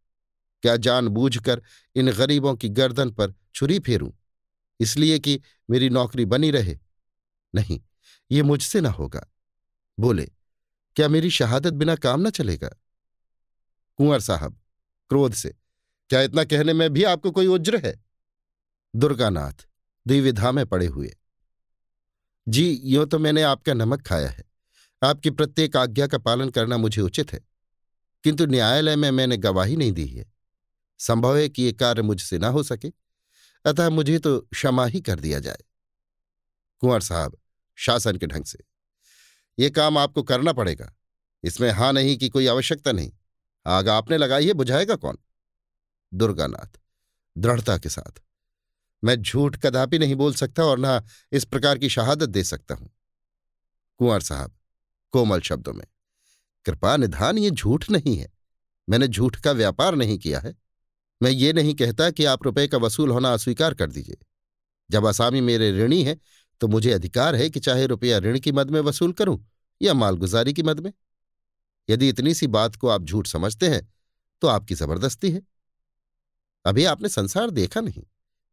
क्या 0.63 0.77
जानबूझकर 0.77 1.63
इन 1.97 2.11
गरीबों 2.11 2.55
की 2.55 2.69
गर्दन 2.69 3.11
पर 3.11 3.35
छुरी 3.55 3.79
फेरूं? 3.79 4.13
इसलिए 4.81 5.19
कि 5.19 5.41
मेरी 5.71 5.91
नौकरी 5.91 6.25
बनी 6.25 6.51
रहे। 6.51 6.79
नहीं, 7.55 7.81
ये 8.31 8.43
मुझसे 8.43 8.81
ना 8.81 8.91
होगा। 8.91 9.33
बोले, 9.99 10.31
क्या 10.97 11.09
मेरी 11.09 11.31
शहादत 11.31 11.73
बिना 11.73 11.95
काम 11.95 12.27
न 12.27 12.31
चलेगा? 12.31 12.69
कुंवर 13.97 14.21
साहब, 14.21 14.61
क्रोध 15.09 15.33
से 15.33 15.55
क्या 16.09 16.23
इतना 16.23 16.45
कहने 16.45 16.73
में 16.73 16.93
भी 16.93 17.05
आपको 17.05 17.31
कोई 17.31 17.47
उज्र 17.47 17.87
है? 17.87 18.05
दुर्गानाथ, 18.97 19.67
द्विविधा 20.07 20.53
में 20.53 20.67
पड़े 20.67 20.87
हुए। 20.87 21.17
जी, 22.49 22.81
यो 22.85 23.05
तो 23.05 23.19
मैंने 23.19 23.43
आपका 23.43 23.75
नमक 23.75 24.03
खाया 24.03 24.29
है। 24.29 24.45
आपकी 25.05 25.31
प्रत्येक 25.31 25.77
आज्ञा 25.77 26.07
का 26.07 26.19
पालन 26.19 26.51
करना 26.51 26.77
मुझे 26.77 27.03
उचित 27.03 27.33
है। 27.33 27.41
किंतु 28.25 28.47
न्यायालय 28.47 28.97
में 28.97 29.11
मैंने 29.11 29.37
गवाही 29.37 29.77
नहीं 29.77 29.93
दी 29.93 30.07
है। 30.07 30.33
संभव 30.99 31.37
है 31.37 31.49
कि 31.49 31.63
ये 31.63 31.73
कार्य 31.73 32.03
मुझसे 32.03 32.39
ना 32.39 32.49
हो 32.49 32.63
सके। 32.63 32.93
अतः 33.67 33.89
मुझे 33.89 34.19
तो 34.19 34.41
क्षमा 34.41 34.87
ही 34.87 35.01
कर 35.01 35.21
दिया 35.21 35.39
जाए। 35.39 35.59
कुंवर 36.79 37.01
साहब, 37.01 37.39
शासन 37.75 38.17
के 38.17 38.27
ढंग 38.27 38.45
से। 38.45 38.59
ये 39.59 39.71
काम 39.71 39.99
आपको 39.99 40.23
करना 40.23 40.53
पड़ेगा। 40.53 40.95
इसमें 41.43 41.71
हाँ 41.71 41.93
नहीं 41.93 42.17
की 42.17 42.29
कोई 42.29 42.47
आवश्यकता 42.47 42.93
नहीं। 42.93 43.13
आग 43.67 43.89
आपने 43.89 44.19
लगाई 44.19 44.47
है, 44.47 44.53
बुझाएगा 44.53 44.95
कौन? 44.95 45.19
दुर्गानाथ 46.17 46.79
दृढ़ता 47.37 47.77
के 47.79 47.89
साथ। 47.89 48.21
मैं 49.03 49.17
झूठ 49.17 49.57
कदापि 49.57 49.99
नहीं 49.99 50.15
बोल 50.15 50.35
सकता 50.35 50.65
और 50.65 50.79
ना 50.79 51.03
इस 51.33 51.45
प्रकार 51.45 51.79
की 51.79 51.89
शहादत 51.89 52.29
दे 52.29 52.45
सकता 52.45 52.75
हूँ। 52.75 52.91
कुंवर 54.01 54.21
साहब, 54.21 54.55
कोमल 55.15 55.41
शब्दों 55.41 55.73
में, 55.73 55.87
कृपा 56.67 56.97
निधान 56.97 57.39
ये 57.39 57.51
झूठ 57.51 57.91
नहीं 57.91 58.17
है। 58.17 58.31
मैंने 58.89 59.09
झूठ 59.09 59.37
का 59.37 59.53
व्यापार 59.53 59.95
नहीं 59.95 60.19
किया 60.19 60.41
है। 60.41 60.55
मैं 61.21 61.31
ये 61.31 61.53
नहीं 61.53 61.75
कहता 61.75 62.11
कि 62.11 62.25
आप 62.25 62.43
रुपए 62.43 62.67
का 62.69 62.79
वसूल 62.79 63.11
होना 63.11 63.33
अस्वीकार 63.33 63.75
कर 63.75 63.91
दीजिए। 63.91 64.17
जब 64.91 65.07
आसामी 65.07 65.41
मेरे 65.41 65.71
ऋणी 65.75 66.03
है 66.03 66.17
तो 66.61 66.69
मुझे 66.69 66.93
अधिकार 66.93 67.37
है 67.37 67.49
कि 67.51 67.61
चाहे 67.61 67.87
रुपया 67.87 68.19
ऋण 68.19 68.39
की 68.39 68.53
मद 68.53 68.71
में 68.71 68.81
वसूल 68.81 69.13
करूँ 69.13 69.39
या 69.81 69.95
मालगुजारी 69.95 70.53
की 70.53 70.63
मद 70.63 70.81
में। 70.81 70.93
यदि 71.89 72.09
इतनी 72.09 72.35
सी 72.35 72.47
बात 72.49 72.77
को 72.77 72.89
आप 72.89 73.03
झूठ 73.03 73.27
समझते 73.27 73.69
हैं 73.69 73.87
तो 74.43 74.49
आपकी 74.49 74.75
ज़बरदस्ती 74.75 75.31
है। 75.31 75.43
अभी 76.67 76.85
आपने 76.85 77.09
संसार 77.09 77.51
देखा 77.51 77.81
नहीं। 77.81 78.03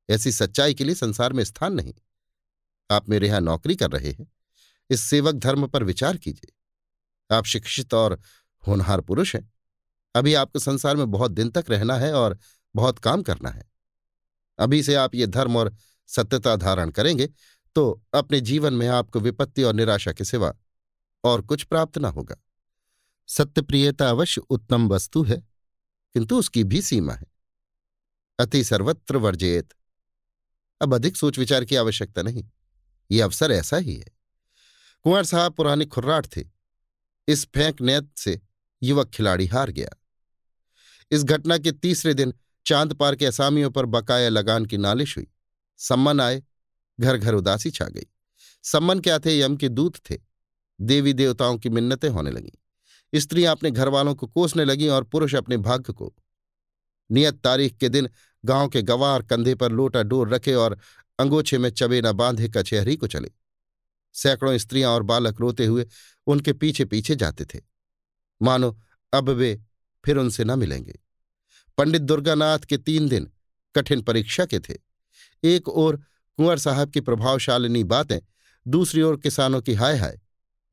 ऐसी 0.09 0.31
सच्चाई 0.31 0.73
के 0.73 0.83
लिए 0.83 0.95
संसार 0.95 1.33
में 1.33 1.43
स्थान 1.43 1.73
नहीं। 1.73 1.93
आप 2.89 3.09
मेरे 3.09 3.27
यहाँ 3.27 3.41
नौकरी 3.41 3.75
कर 3.75 3.91
रहे 3.91 4.11
हैं। 4.11 4.31
इस 4.89 5.01
सेवक 5.01 5.35
धर्म 5.35 5.67
पर 5.67 5.83
विचार 5.83 6.17
कीजिए। 6.17 7.35
आप 7.35 7.45
शिक्षित 7.45 7.93
और 7.93 8.19
होनहार 8.63 9.01
पुरुष 9.01 9.35
हैं। 9.35 9.51
अभी 10.15 10.33
आपको 10.33 10.59
संसार 10.59 10.95
में 10.95 11.11
बहुत 11.11 11.31
दिन 11.31 11.49
तक 11.49 11.65
रहना 11.69 11.97
है 11.97 12.13
और 12.13 12.37
बहुत 12.75 12.99
काम 12.99 13.23
करना 13.23 13.49
है। 13.49 13.65
अभी 14.59 14.83
से 14.83 14.95
आप 14.95 15.15
ये 15.15 15.27
धर्म 15.27 15.57
और 15.57 15.73
सत्यता 16.09 16.55
धारण 16.55 16.89
करेंगे 16.89 17.27
तो 17.75 18.01
अपने 18.13 18.39
जीवन 18.41 18.73
में 18.73 18.87
आपको 18.87 19.19
विपत्ति 19.19 19.63
और 19.63 19.73
निराशा 19.73 20.11
के 20.11 20.23
सिवा 20.23 20.53
और 21.23 21.41
कुछ 21.41 21.63
प्राप्त 21.63 21.97
न 21.97 22.05
होगा। 22.05 22.35
सत्यप्रियता 23.27 24.09
अवश्य 24.09 24.41
उत्तम 24.41 24.87
वस्तु 24.87 25.23
है, 25.23 25.37
किंतु 26.15 26.39
उसकी 26.39 26.63
भी 26.63 26.81
सीमा 26.81 27.13
है। 27.13 27.32
अति 28.39 28.63
सर्वत्र 28.63 29.17
वर्जेत 29.17 29.69
अब 30.81 30.95
अधिक 30.95 31.17
सोच 31.17 31.39
विचार 31.39 31.65
की 31.65 31.75
आवश्यकता 31.75 32.21
नहीं। 32.21 32.49
ये 33.11 33.21
अवसर 33.21 33.51
ऐसा 33.51 33.77
ही 33.77 33.95
है। 33.95 34.11
कुंवर 35.03 35.23
साहब 35.23 35.53
पुराने 35.53 35.85
खुर्राट 35.85 36.25
थे। 36.37 36.43
इस 37.27 37.45
फेंक 37.45 37.81
नेत 37.81 38.11
से 38.17 38.41
युवक 38.83 39.09
खिलाड़ी 39.09 39.45
हार 39.45 39.71
गया। 39.71 39.89
इस 41.11 41.23
घटना 41.23 41.57
के 41.57 41.71
तीसरे 41.71 42.13
दिन 42.13 42.33
चाँद 42.65 42.93
पार 42.93 43.15
के 43.15 43.25
असामियों 43.25 43.71
पर 43.71 43.85
बकाया 43.85 44.29
लगान 44.29 44.65
की 44.65 44.77
नालिश 44.77 45.17
हुई। 45.17 45.27
सम्मन 45.77 46.21
आए 46.21 46.43
घर 46.99 47.17
घर 47.17 47.33
उदासी 47.33 47.71
छा 47.71 47.85
गई। 47.85 48.05
सम्मन 48.63 48.99
क्या 48.99 49.19
थे? 49.19 49.39
यम 49.39 49.57
के 49.57 49.69
दूत 49.69 49.95
थे। 49.95 50.19
देवी 50.81 51.13
देवताओं 51.13 51.57
की 51.57 51.69
मिन्नतें 51.69 52.09
होने 52.09 52.31
लगीं। 52.31 52.51
स्त्रियाँ 53.19 53.51
अपने 53.51 53.71
घर 53.71 53.87
वालों 53.87 54.15
को 54.15 54.27
कोसने 54.27 54.65
लगीं 54.65 54.89
और 54.89 55.03
पुरुष 55.03 55.35
अपने 55.35 55.57
भाग्य 55.57 55.93
को 55.93 56.15
नियत 57.13 57.35
तारीख 57.35 57.77
के 57.77 57.89
दिन 57.89 58.09
गाँव 58.45 58.69
के 58.69 58.81
गवार 58.81 59.21
कंधे 59.21 59.55
पर 59.55 59.71
लोटा 59.71 60.03
डोर 60.03 60.29
रखे 60.29 60.53
और 60.53 60.77
अंगोछे 61.19 61.57
में 61.57 61.69
चबे 61.69 62.01
न 62.01 62.11
बांधे 62.11 62.49
कचहरी 62.49 62.95
को 62.95 63.07
चले। 63.07 63.31
सैकड़ों 64.13 64.57
स्त्रियाँ 64.57 64.91
और 64.91 65.03
बालक 65.03 65.41
रोते 65.41 65.65
हुए 65.65 65.85
उनके 66.27 66.53
पीछे 66.53 66.85
पीछे 66.85 67.15
जाते 67.15 67.45
थे। 67.45 67.59
मानो 68.41 68.79
अब 69.13 69.29
वे 69.29 69.61
फिर 70.05 70.17
उनसे 70.17 70.43
न 70.43 70.59
मिलेंगे। 70.59 70.99
पंडित 71.77 72.01
दुर्गानाथ 72.01 72.59
के 72.59 72.77
तीन 72.77 73.09
दिन 73.09 73.31
कठिन 73.75 74.01
परीक्षा 74.01 74.45
के 74.45 74.59
थे। 74.59 74.73
एक 75.43 75.69
ओर 75.69 75.95
कुंवर 76.37 76.57
साहब 76.57 76.89
की 76.89 77.01
प्रभावशालिनी 77.01 77.83
बातें, 77.83 78.19
दूसरी 78.67 79.01
ओर 79.01 79.17
किसानों 79.17 79.61
की 79.61 79.73
हाय 79.73 79.97
हाय 79.97 80.19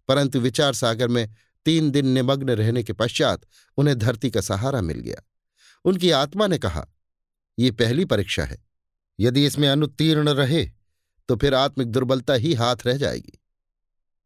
परंतु 0.09 0.41
विचार 0.41 0.73
सागर 0.73 1.09
में 1.09 1.35
तीन 1.65 1.91
दिन 1.91 2.07
निमग्न 2.07 2.51
रहने 2.51 2.83
के 2.83 2.93
पश्चात 2.93 3.41
उन्हें 3.77 3.99
धरती 3.99 4.31
का 4.31 4.41
सहारा 4.41 4.81
मिल 4.81 5.01
गया। 5.01 5.23
उनकी 5.85 6.11
आत्मा 6.11 6.47
ने 6.47 6.59
कहा, 6.59 6.87
ये 7.59 7.71
पहली 7.71 8.05
परीक्षा 8.05 8.45
है। 8.45 8.59
यदि 9.21 9.47
इसमें 9.47 9.69
अनुत्तीर्ण 9.69 10.29
रहे 10.29 10.65
तो 11.29 11.37
फिर 11.37 11.55
आत्मिक 11.55 11.89
दुर्बलता 11.89 12.35
ही 12.35 12.55
हाथ 12.55 12.77
रह 12.87 12.97
जाएगी। 12.97 13.39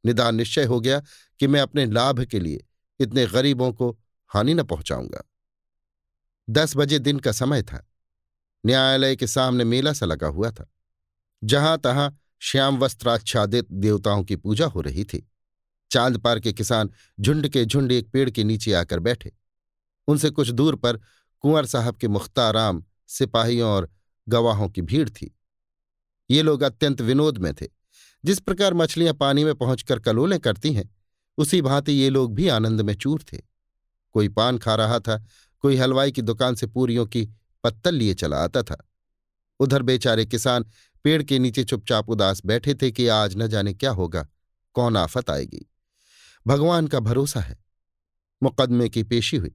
निदान 0.05 0.35
निश्चय 0.35 0.65
हो 0.65 0.81
गया 0.81 1.01
कि 1.41 1.47
मैं 1.47 1.61
अपने 1.61 1.87
लाभ 1.87 2.25
के 2.25 2.41
लिए 2.41 2.65
इतने 3.01 3.27
गरीबों 3.27 3.73
को 3.73 3.91
हानि 4.31 4.55
न 4.55 4.63
पहुंचाऊँगा। 4.63 5.23
दस 6.49 6.77
बजे 6.77 6.99
दिन 6.99 7.19
का 7.19 7.33
समय 7.33 7.63
था। 7.63 7.87
न्यायालय 8.65 9.17
के 9.17 9.27
सामने 9.27 9.65
मेला 9.65 9.93
सा 9.93 10.07
लगा 10.07 10.27
हुआ 10.27 10.51
था, 10.51 10.67
जहाँ 11.45 11.79
तहां 11.79 12.11
श्याम 12.41 12.79
वस्त्राच्छादित 12.79 13.67
देवताओं 13.73 14.25
की 14.25 14.37
पूजा 14.37 14.67
हो 14.67 14.81
रही 14.81 15.05
थी। 15.05 15.29
चाँद 15.91 16.19
पार 16.19 16.41
के 16.41 16.53
किसान 16.53 16.91
झुंड 17.21 17.49
के 17.49 17.65
झुंड 17.65 17.93
एक 17.93 18.09
पेड़ 18.11 18.31
के 18.31 18.45
नीचे 18.45 18.73
आकर 18.73 18.99
बैठे। 18.99 19.33
उनसे 20.09 20.31
कुछ 20.31 20.51
दूर 20.51 20.77
पर 20.77 21.01
कुंवर 21.45 21.67
साहब 21.67 21.97
के 21.97 22.09
मुख्ताराम, 22.09 22.85
सिपाहियों 23.07 23.71
और 23.71 23.91
गवाहों 24.29 24.69
की 24.69 24.83
भीड़ 24.83 25.11
थी। 25.11 25.39
ये 26.31 26.43
लोग 26.43 26.63
अत्यंत 26.63 27.01
विनोद 27.01 27.39
में 27.39 27.55
थे। 27.55 27.67
जिस 28.25 28.41
प्रकार 28.41 28.75
मछलियाँ 28.75 29.15
पानी 29.15 29.45
में 29.45 29.55
पहुंचकर 29.55 29.99
कलोलें 29.99 30.41
करती 30.41 30.73
हैं, 30.73 30.97
उसी 31.39 31.63
भांति 31.63 31.93
ये 31.93 32.11
लोग 32.11 32.35
भी 32.35 32.49
आनंद 32.49 32.81
में 32.81 32.95
चूर 32.95 33.25
थे। 33.33 33.43
कोई 34.13 34.29
पान 34.29 34.59
खा 34.59 34.75
रहा 34.75 34.99
था, 34.99 35.25
कोई 35.61 35.77
हलवाई 35.77 36.13
की 36.13 36.23
दुकान 36.23 36.55
से 36.55 36.67
पूरियों 36.67 37.07
की 37.07 37.29
पत्तल 37.65 37.95
लिए 37.95 38.15
चला 38.15 38.37
आता 38.37 38.63
था। 38.63 38.89
उधर 39.61 39.83
बेचारे 39.83 40.27
किसान 40.27 40.65
पेड़ 41.05 41.23
के 41.23 41.39
नीचे 41.39 41.65
चुपचाप 41.65 42.11
उदास 42.11 42.43
बैठे 42.47 42.75
थे 42.75 42.91
कि 42.91 43.09
आज 43.09 43.37
न 43.37 43.47
जाने 43.47 43.75
क्या 43.75 43.91
होगा, 43.91 44.29
कौन 44.73 44.97
आफत 44.97 45.31
आएगी। 45.31 45.71
भगवान 46.47 46.87
का 46.87 47.01
भरोसा 47.01 47.41
है। 47.41 47.65
मुकदमे 48.43 48.89
की 48.89 49.03
पेशी 49.03 49.37
हुई। 49.37 49.55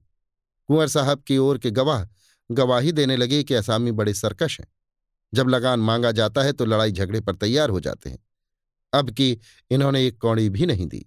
कुंवर 0.70 0.88
साहब 0.88 1.22
की 1.22 1.38
ओर 1.38 1.58
के 1.58 1.70
गवाह 1.70 2.04
गवाही 2.50 2.92
देने 2.92 3.16
लगे 3.16 3.44
कि 3.44 3.54
असामी 3.54 3.92
बड़े 3.92 4.14
सरकश 4.14 4.60
हैं। 4.60 4.68
जब 5.34 5.48
लगान 5.48 5.80
मांगा 5.80 6.12
जाता 6.12 6.42
है 6.42 6.52
तो 6.52 6.64
लड़ाई 6.64 6.92
झगड़े 6.92 7.20
पर 7.20 7.36
तैयार 7.36 7.70
हो 7.70 7.80
जाते 7.80 8.10
हैं। 8.10 8.18
अब 8.92 9.10
कि 9.10 9.38
इन्होंने 9.70 10.06
एक 10.06 10.18
कौड़ी 10.18 10.50
भी 10.50 10.66
नहीं 10.66 10.86
दी। 10.86 10.98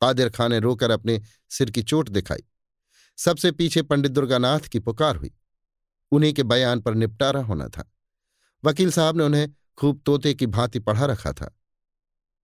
कादिर 0.00 0.30
खां 0.30 0.48
ने 0.48 0.58
रोकर 0.58 0.90
अपने 0.90 1.22
सिर 1.50 1.70
की 1.70 1.82
चोट 1.82 2.08
दिखाई। 2.08 2.42
सबसे 3.16 3.52
पीछे 3.52 3.82
पंडित 3.82 4.12
दुर्गानाथ 4.12 4.60
की 4.60 4.78
पुकार 4.78 5.16
हुई। 5.16 5.34
उन्हीं 6.12 6.32
के 6.32 6.42
बयान 6.42 6.80
पर 6.80 6.94
निपटारा 6.94 7.42
होना 7.42 7.68
था। 7.68 7.92
वकील 8.64 8.92
साहब 8.92 9.16
ने 9.16 9.24
उन्हें 9.24 9.52
खूब 9.76 10.02
तोते 10.06 10.34
की 10.34 10.46
भांति 10.46 10.78
पढ़ा 10.78 11.06
रखा 11.06 11.32
था। 11.32 11.58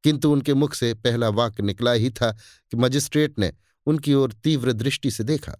किंतु 0.04 0.32
उनके 0.32 0.54
मुख 0.54 0.74
से 0.74 0.94
पहला 0.94 1.28
वाक्य 1.28 1.62
निकला 1.62 1.92
ही 1.92 2.10
था 2.10 2.32
कि 2.70 2.76
मजिस्ट्रेट 2.76 3.38
ने 3.38 3.52
उनकी 3.86 4.14
ओर 4.14 4.32
तीव्र 4.32 4.72
दृष्टि 4.72 5.10
से 5.10 5.24
देखा। 5.24 5.56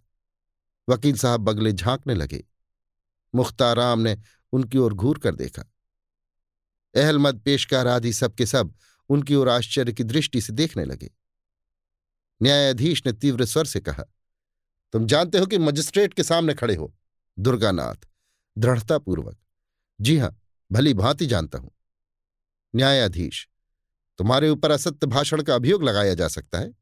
वकील 0.91 1.17
साहब 1.17 1.41
बगले 1.41 1.73
झांकने 1.73 2.15
लगे। 2.15 2.45
मुख्ताराम 3.35 4.01
ने 4.01 4.17
उनकी 4.53 4.79
ओर 4.79 4.95
घूर 4.95 5.19
कर 5.19 5.35
देखा। 5.35 5.63
अहलमद 6.95 7.41
पेशकार 7.41 7.87
आदि 7.87 8.13
सबके 8.13 8.47
सब 8.47 8.75
उनकी 9.11 9.35
ओर 9.35 9.49
आश्चर्य 9.49 9.93
की 9.93 10.05
दृष्टि 10.05 10.41
से 10.41 10.53
देखने 10.53 10.85
लगे। 10.85 11.11
न्यायाधीश 12.41 13.07
ने 13.07 13.13
तीव्र 13.13 13.45
स्वर 13.45 13.65
से 13.65 13.81
कहा, 13.81 14.05
तुम 14.95 15.07
जानते 15.07 15.39
हो 15.39 15.47
कि 15.47 15.59
मजिस्ट्रेट 15.59 16.15
के 16.15 16.23
सामने 16.23 16.55
खड़े 16.55 16.75
हो, 16.75 16.95
दुर्गानाथ, 17.39 18.07
दृढ़तापूर्वक। 18.59 19.39
जी 20.01 20.17
हाँ, 20.19 20.37
भली 20.71 20.95
भांति 20.95 21.27
जानता 21.27 21.59
हूँ। 21.59 21.71
न्यायाधीश, 22.75 23.49
तुम्हारे 24.19 24.49
ऊपर 24.49 24.71
असत्य 24.71 25.07
भाषण 25.07 25.43
का 25.43 25.55
अभियोग 25.55 25.83
लगाया 25.83 26.15
जा 26.15 26.29
सकता 26.29 26.59
है? 26.59 26.75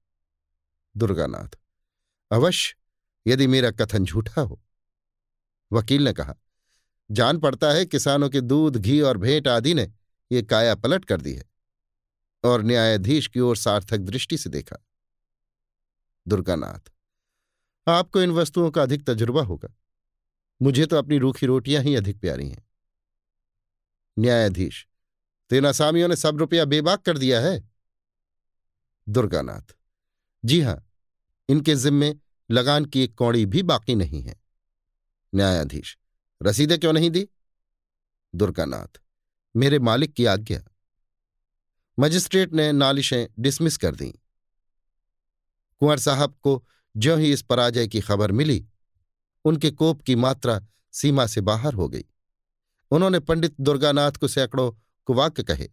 दुर्गानाथ, 0.97 1.59
अवश्य। 2.31 2.78
यदि 3.29 3.47
मेरा 3.47 3.71
कथन 3.71 4.05
झूठा 4.05 4.43
हो। 4.43 4.61
वकील 5.73 6.05
ने 6.05 6.13
कहा, 6.13 6.35
जान 7.11 7.39
पड़ता 7.39 7.71
है 7.73 7.85
किसानों 7.87 8.29
के 8.31 8.41
दूध, 8.41 8.77
घी 8.77 9.01
और 9.01 9.17
भेंट 9.17 9.49
आदि 9.49 9.75
ने 9.75 9.93
ये 10.33 10.43
काया 10.43 10.75
पलट 10.75 11.05
कर 11.05 11.21
दी 11.21 11.35
है। 11.35 11.45
और 12.45 12.63
न्यायाधीश 12.63 13.27
की 13.27 13.41
ओर 13.41 13.57
सार्थक 13.57 13.99
दृष्टि 13.99 14.39
से 14.39 14.51
देखा। 14.51 14.77
दुर्गानाथ, 16.29 16.91
आपको 17.87 18.21
इन 18.23 18.31
वस्तुओं 18.31 18.71
का 18.71 18.83
अधिक 18.83 19.07
तजुर्बा 19.07 19.43
होगा। 19.43 19.69
मुझे 20.63 20.87
तो 20.87 20.97
अपनी 20.97 21.19
रूखी 21.19 21.47
रोटियाँ 21.47 21.83
ही 21.83 21.95
अधिक 21.97 22.21
प्यारी 22.21 22.49
हैं। 22.49 22.67
न्यायाधीश 24.19 24.87
तो 25.51 25.57
इन 25.57 25.65
असामियों 25.65 26.09
ने 26.09 26.17
सब 26.17 26.39
रुपया 26.39 26.65
बेबाक 26.65 27.03
कर 27.03 27.19
दिया 27.19 27.41
है। 27.41 27.69
दुर्गानाथ, 29.09 29.75
जी 30.45 30.61
हाँ, 30.61 30.85
इनके 31.49 31.75
जिम्मे 31.75 32.15
लगान 32.51 32.85
की 32.85 33.03
एक 33.03 33.15
कौड़ी 33.15 33.47
भी 33.47 33.63
बाकी 33.63 33.95
नहीं 33.95 34.23
है। 34.23 34.41
न्यायाधीश, 35.35 35.99
रसीदें 36.43 36.79
क्यों 36.79 36.93
नहीं 36.93 37.11
दी? 37.11 37.29
दुर्गानाथ, 38.35 39.01
मेरे 39.57 39.79
मालिक 39.79 40.13
की 40.13 40.25
आज्ञा। 40.25 40.63
मजिस्ट्रेट 41.99 42.53
ने 42.53 42.73
नालिशें 42.73 43.27
डिसमिस 43.39 43.77
कर 43.77 43.95
दी। 43.95 44.11
कुंवर 45.81 45.99
साहब 45.99 46.39
को 46.43 46.67
ज्यों 46.97 47.21
ही 47.21 47.33
इस 47.33 47.43
पराजय 47.43 47.89
की 47.89 48.01
खबर 48.01 48.33
मिली, 48.33 48.67
उनके 49.45 49.71
कोप 49.71 50.03
की 50.03 50.17
मात्रा 50.17 50.61
सीमा 50.93 51.27
से 51.27 51.41
बाहर 51.41 51.75
हो 51.75 51.89
गई। 51.89 52.05
उन्होंने 52.91 53.21
पंडित 53.21 53.55
दुर्गानाथ 53.61 54.13
को 54.13 54.29
सैकड़ों 54.29 54.73
कुवाक्य 55.05 55.43
कहे, 55.43 55.69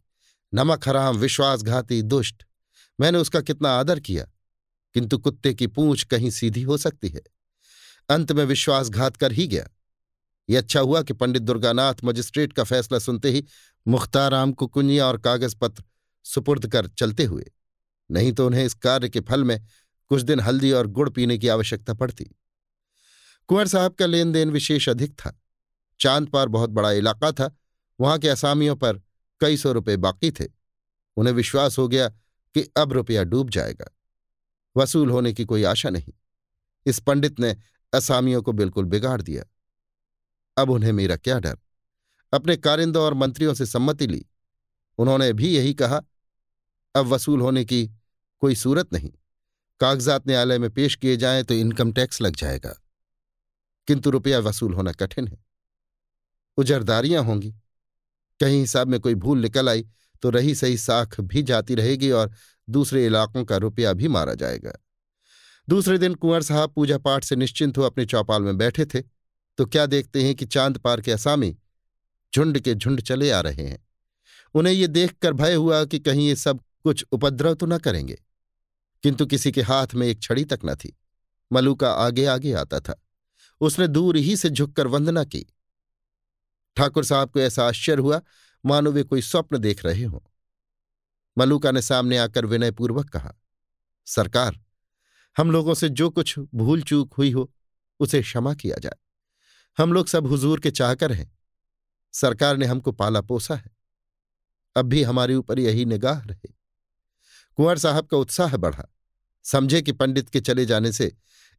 नमक 0.53 0.87
हराम, 0.87 1.17
विश्वासघाती 1.17 2.01
दुष्ट, 2.01 2.43
मैंने 2.99 3.17
उसका 3.17 3.41
कितना 3.41 3.69
आदर 3.69 3.99
किया। 3.99 4.27
किंतु 4.95 5.17
कुत्ते 5.17 5.53
की 5.53 5.67
पूंछ 5.67 6.03
कहीं 6.03 6.29
सीधी 6.29 6.61
हो 6.61 6.77
सकती 6.77 7.09
है। 7.09 7.21
अंत 8.09 8.31
में 8.31 8.45
विश्वासघात 8.45 9.17
कर 9.17 9.31
ही 9.31 9.47
गया। 9.47 9.69
ये 10.49 10.57
अच्छा 10.57 10.79
हुआ 10.79 11.01
कि 11.01 11.13
पंडित 11.13 11.41
दुर्गानाथ 11.41 11.93
मजिस्ट्रेट 12.03 12.53
का 12.53 12.63
फैसला 12.63 12.99
सुनते 12.99 13.29
ही 13.29 13.45
मुख्ताराम 13.87 14.51
को 14.51 14.67
कुंजिया 14.67 15.05
और 15.05 15.17
कागज़ 15.17 15.55
पत्र 15.55 15.83
सुपुर्द 16.23 16.67
कर 16.67 16.87
चलते 16.87 17.23
हुए। 17.23 17.51
नहीं 18.11 18.33
तो 18.33 18.47
उन्हें 18.47 18.65
इस 18.65 18.73
कार्य 18.73 19.09
के 19.09 19.19
फल 19.19 19.43
में 19.43 19.65
कुछ 20.07 20.21
दिन 20.21 20.39
हल्दी 20.39 20.71
और 20.71 20.87
गुड़ 20.87 21.09
पीने 21.09 21.37
की 21.37 21.47
आवश्यकता 21.47 21.93
पड़ती। 21.93 22.23
कुंवर 23.47 23.67
साहब 23.67 23.93
का 23.93 24.05
लेन 24.05 24.31
देन 24.31 24.49
विशेष 24.49 24.89
अधिक 24.89 25.13
था। 25.13 25.41
चाँद 25.99 26.27
पार 26.27 26.47
बहुत 26.47 26.69
बड़ा 26.69 26.91
इलाका 26.91 27.31
था। 27.31 27.57
वहाँ 27.99 28.19
के 28.19 28.29
असामियों 28.29 28.75
पर 28.75 29.01
कई 29.39 29.57
सौ 29.57 29.71
रुपये 29.71 29.97
बाकी 29.97 30.31
थे। 30.31 30.45
उन्हें 31.17 31.33
विश्वास 31.33 31.77
हो 31.77 31.87
गया 31.87 32.09
कि 32.53 32.71
अब 32.77 32.93
रुपया 32.93 33.23
डूब 33.23 33.49
जाएगा। 33.49 33.91
वसूल 34.77 35.09
होने 35.09 35.33
की 35.33 35.45
कोई 35.45 35.63
आशा 35.63 35.89
नहीं। 35.89 36.13
इस 36.85 36.99
पंडित 36.99 37.39
ने 37.39 37.57
असामियों 37.93 38.41
को 38.41 38.51
बिल्कुल 38.51 38.85
बिगाड़ 38.85 39.21
दिया। 39.21 39.43
अब 40.61 40.69
उन्हें 40.69 40.91
मेरा 40.91 41.15
क्या 41.15 41.39
डर? 41.39 41.57
अपने 42.33 42.57
कारिंदों 42.57 43.03
और 43.03 43.13
मंत्रियों 43.13 43.53
से 43.53 43.65
सम्मति 43.65 44.07
ली। 44.07 44.25
उन्होंने 44.97 45.33
भी 45.33 45.55
यही 45.55 45.73
कहा, 45.73 46.01
अब 46.95 47.05
वसूल 47.05 47.41
होने 47.41 47.65
की 47.65 47.91
कोई 48.39 48.55
सूरत 48.55 48.93
नहीं। 48.93 49.11
कागजात 49.79 50.27
न्यायालय 50.27 50.59
में 50.59 50.69
पेश 50.69 50.95
किए 50.95 51.17
जाएँ 51.17 51.43
तो 51.43 51.53
इनकम 51.53 51.93
टैक्स 51.93 52.21
लग 52.21 52.35
जाएगा। 52.35 52.81
किंतु 53.87 54.09
रुपया 54.09 54.39
वसूल 54.39 54.73
होना 54.73 54.91
कठिन 54.91 55.27
है। 55.27 55.45
उजरदारियाँ 56.57 57.23
होंगी। 57.23 57.51
कहीं 58.39 58.59
हिसाब 58.59 58.87
में 58.87 58.99
कोई 58.99 59.15
भूल 59.15 59.39
निकल 59.39 59.69
आई 59.69 59.87
तो 60.21 60.29
रही 60.29 60.55
सही 60.55 60.77
साख 60.77 61.21
भी 61.21 61.43
जाती 61.43 61.75
रहेगी 61.75 62.11
और 62.11 62.31
दूसरे 62.67 63.05
इलाकों 63.05 63.43
का 63.45 63.57
रुपया 63.57 63.93
भी 63.93 64.07
मारा 64.07 64.33
जाएगा। 64.33 64.73
दूसरे 65.67 65.97
दिन 65.97 66.15
कुंवर 66.15 66.41
साहब 66.41 66.73
पूजा 66.73 66.97
पाठ 66.97 67.23
से 67.23 67.35
निश्चिंत 67.35 67.77
हो 67.77 67.83
अपने 67.83 68.05
चौपाल 68.05 68.41
में 68.41 68.57
बैठे 68.57 68.85
थे 68.85 69.01
तो 69.57 69.65
क्या 69.65 69.85
देखते 69.85 70.23
हैं 70.23 70.35
कि 70.35 70.45
चाँद 70.45 70.77
पार 70.77 71.01
के 71.01 71.11
असामी 71.11 71.55
झुंड 72.33 72.59
के 72.59 72.73
झुंड 72.73 73.01
चले 73.01 73.29
आ 73.31 73.39
रहे 73.41 73.63
हैं। 73.63 73.83
उन्हें 74.55 74.73
ये 74.73 74.87
देखकर 74.87 75.33
भय 75.33 75.53
हुआ 75.53 75.83
कि 75.85 75.99
कहीं 75.99 76.27
ये 76.27 76.35
सब 76.35 76.59
कुछ 76.83 77.05
उपद्रव 77.11 77.53
तो 77.53 77.65
न 77.65 77.77
करेंगे, 77.77 78.17
किंतु 79.03 79.25
किसी 79.25 79.51
के 79.51 79.61
हाथ 79.61 79.93
में 79.95 80.07
एक 80.07 80.21
छड़ी 80.21 80.43
तक 80.45 80.59
न 80.65 80.75
थी। 80.75 80.95
मलूका 81.51 81.91
आगे 81.93 82.25
आगे 82.25 82.53
आता 82.53 82.79
था। 82.79 83.01
उसने 83.61 83.87
दूर 83.87 84.17
ही 84.17 84.35
से 84.37 84.49
झुककर 84.49 84.87
वंदना 84.87 85.23
की। 85.23 85.45
ठाकुर 86.77 87.05
साहब 87.05 87.29
को 87.29 87.39
ऐसा 87.39 87.67
आश्चर्य 87.67 88.01
हुआ, 88.01 88.21
मानो 88.63 88.91
वे 88.91 89.03
कोई 89.03 89.21
स्वप्न 89.21 89.57
देख 89.57 89.85
रहे 89.85 90.03
हों। 90.03 90.19
मलूका 91.37 91.71
ने 91.71 91.81
सामने 91.81 92.17
आकर 92.17 92.45
विनयपूर्वक 92.45 93.09
कहा, 93.09 93.33
सरकार, 94.05 94.61
हम 95.37 95.51
लोगों 95.51 95.73
से 95.73 95.89
जो 95.89 96.09
कुछ 96.09 96.39
भूल 96.39 96.81
चूक 96.81 97.13
हुई 97.13 97.31
हो, 97.31 97.53
उसे 97.99 98.21
क्षमा 98.21 98.53
किया 98.53 98.77
जाए। 98.77 98.95
हम 99.77 99.93
लोग 99.93 100.07
सब 100.07 100.27
हुजूर 100.27 100.59
के 100.59 100.71
चाहकर 100.71 101.13
हैं। 101.13 101.37
सरकार 102.13 102.57
ने 102.57 102.65
हमको 102.65 102.91
पाला 102.91 103.21
पोसा 103.21 103.55
है। 103.55 103.71
अब 104.75 104.85
भी 104.85 105.03
हमारे 105.03 105.35
ऊपर 105.35 105.59
यही 105.59 105.85
निगाह 105.85 106.23
रहे। 106.23 106.53
कुंवर 107.55 107.77
साहब 107.77 108.05
का 108.05 108.17
उत्साह 108.17 108.57
बढ़ा। 108.57 108.85
समझे 109.43 109.81
कि 109.81 109.91
पंडित 109.91 110.29
के 110.29 110.41
चले 110.41 110.65
जाने 110.65 110.91
से 110.91 111.15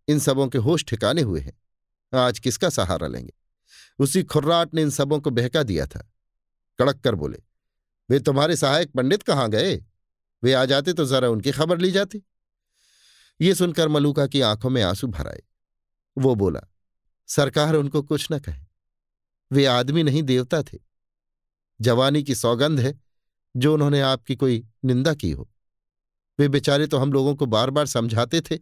इन 0.08 0.18
सबों 0.18 0.48
के 0.48 0.58
होश 0.58 0.84
ठिकाने 0.84 1.22
हुए 1.22 1.40
हैं। 1.40 1.62
आज 2.18 2.38
किसका 2.38 2.68
सहारा 2.68 3.06
लेंगे? 3.06 3.32
उसी 3.98 4.22
खुर्राट 4.22 4.74
ने 4.74 4.82
इन 4.82 4.90
सबों 4.90 5.20
को 5.20 5.30
बहका 5.30 5.62
दिया 5.62 5.86
था। 5.86 6.12
कड़क 6.78 7.00
कर 7.00 7.14
बोले 7.14 7.38
वे 8.10 8.20
तुम्हारे 8.20 8.56
सहायक 8.56 8.92
पंडित 8.92 9.22
कहाँ 9.22 9.50
गए? 9.50 9.84
वे 10.42 10.52
आ 10.52 10.64
जाते 10.64 10.92
तो 10.92 11.04
जरा 11.04 11.28
उनकी 11.28 11.52
खबर 11.52 11.78
ली 11.78 11.90
जाती। 11.90 12.22
ये 13.40 13.54
सुनकर 13.54 13.88
मलूका 13.88 14.26
की 14.26 14.40
आँखों 14.40 14.70
में 14.70 14.82
आँसू 14.82 15.06
भर 15.06 15.28
आए। 15.28 15.42
वो 16.18 16.34
बोला, 16.34 16.60
सरकार 17.26 17.74
उनको 17.74 18.02
कुछ 18.02 18.28
न 18.32 18.38
कहे। 18.38 18.62
वे 19.52 19.66
आदमी 19.66 20.02
नहीं, 20.02 20.22
देवता 20.22 20.62
थे। 20.62 20.78
जवानी 21.80 22.22
की 22.22 22.34
सौगंध 22.34 22.80
है 22.80 23.00
जो 23.56 23.74
उन्होंने 23.74 24.00
आपकी 24.00 24.36
कोई 24.36 24.68
निंदा 24.84 25.14
की 25.14 25.30
हो। 25.30 25.50
वे 26.38 26.48
बेचारे 26.48 26.86
तो 26.86 26.98
हम 26.98 27.12
लोगों 27.12 27.34
को 27.34 27.46
बार 27.46 27.70
बार 27.70 27.86
समझाते 27.86 28.40
थे 28.40 28.56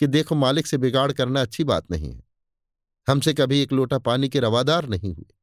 कि 0.00 0.06
देखो 0.06 0.34
मालिक 0.34 0.66
से 0.66 0.78
बिगाड़ 0.78 1.12
करना 1.12 1.42
अच्छी 1.42 1.64
बात 1.64 1.90
नहीं 1.90 2.14
है। 2.14 2.22
हमसे 3.08 3.34
कभी 3.34 3.60
एक 3.60 3.72
लोटा 3.72 3.98
पानी 3.98 4.28
के 4.28 4.40
रवादार 4.40 4.88
नहीं 4.88 5.14
हुए। 5.14 5.35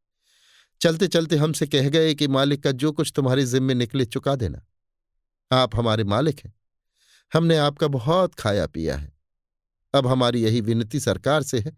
चलते 0.81 1.07
चलते 1.07 1.35
हमसे 1.35 1.67
कह 1.67 1.89
गए 1.89 2.15
कि 2.15 2.27
मालिक 2.27 2.63
का 2.63 2.71
जो 2.71 2.91
कुछ 2.91 3.13
तुम्हारे 3.15 3.45
जिम्मे 3.45 3.73
निकले 3.73 4.05
चुका 4.05 4.35
देना। 4.35 4.65
आप 5.51 5.75
हमारे 5.75 6.03
मालिक 6.03 6.39
हैं। 6.45 6.53
हमने 7.33 7.57
आपका 7.57 7.87
बहुत 7.87 8.35
खाया 8.35 8.67
पिया 8.67 8.97
है। 8.97 9.13
अब 9.95 10.07
हमारी 10.07 10.41
यही 10.41 10.61
विनती 10.61 10.99
सरकार 10.99 11.43
से 11.43 11.59
है 11.59 11.77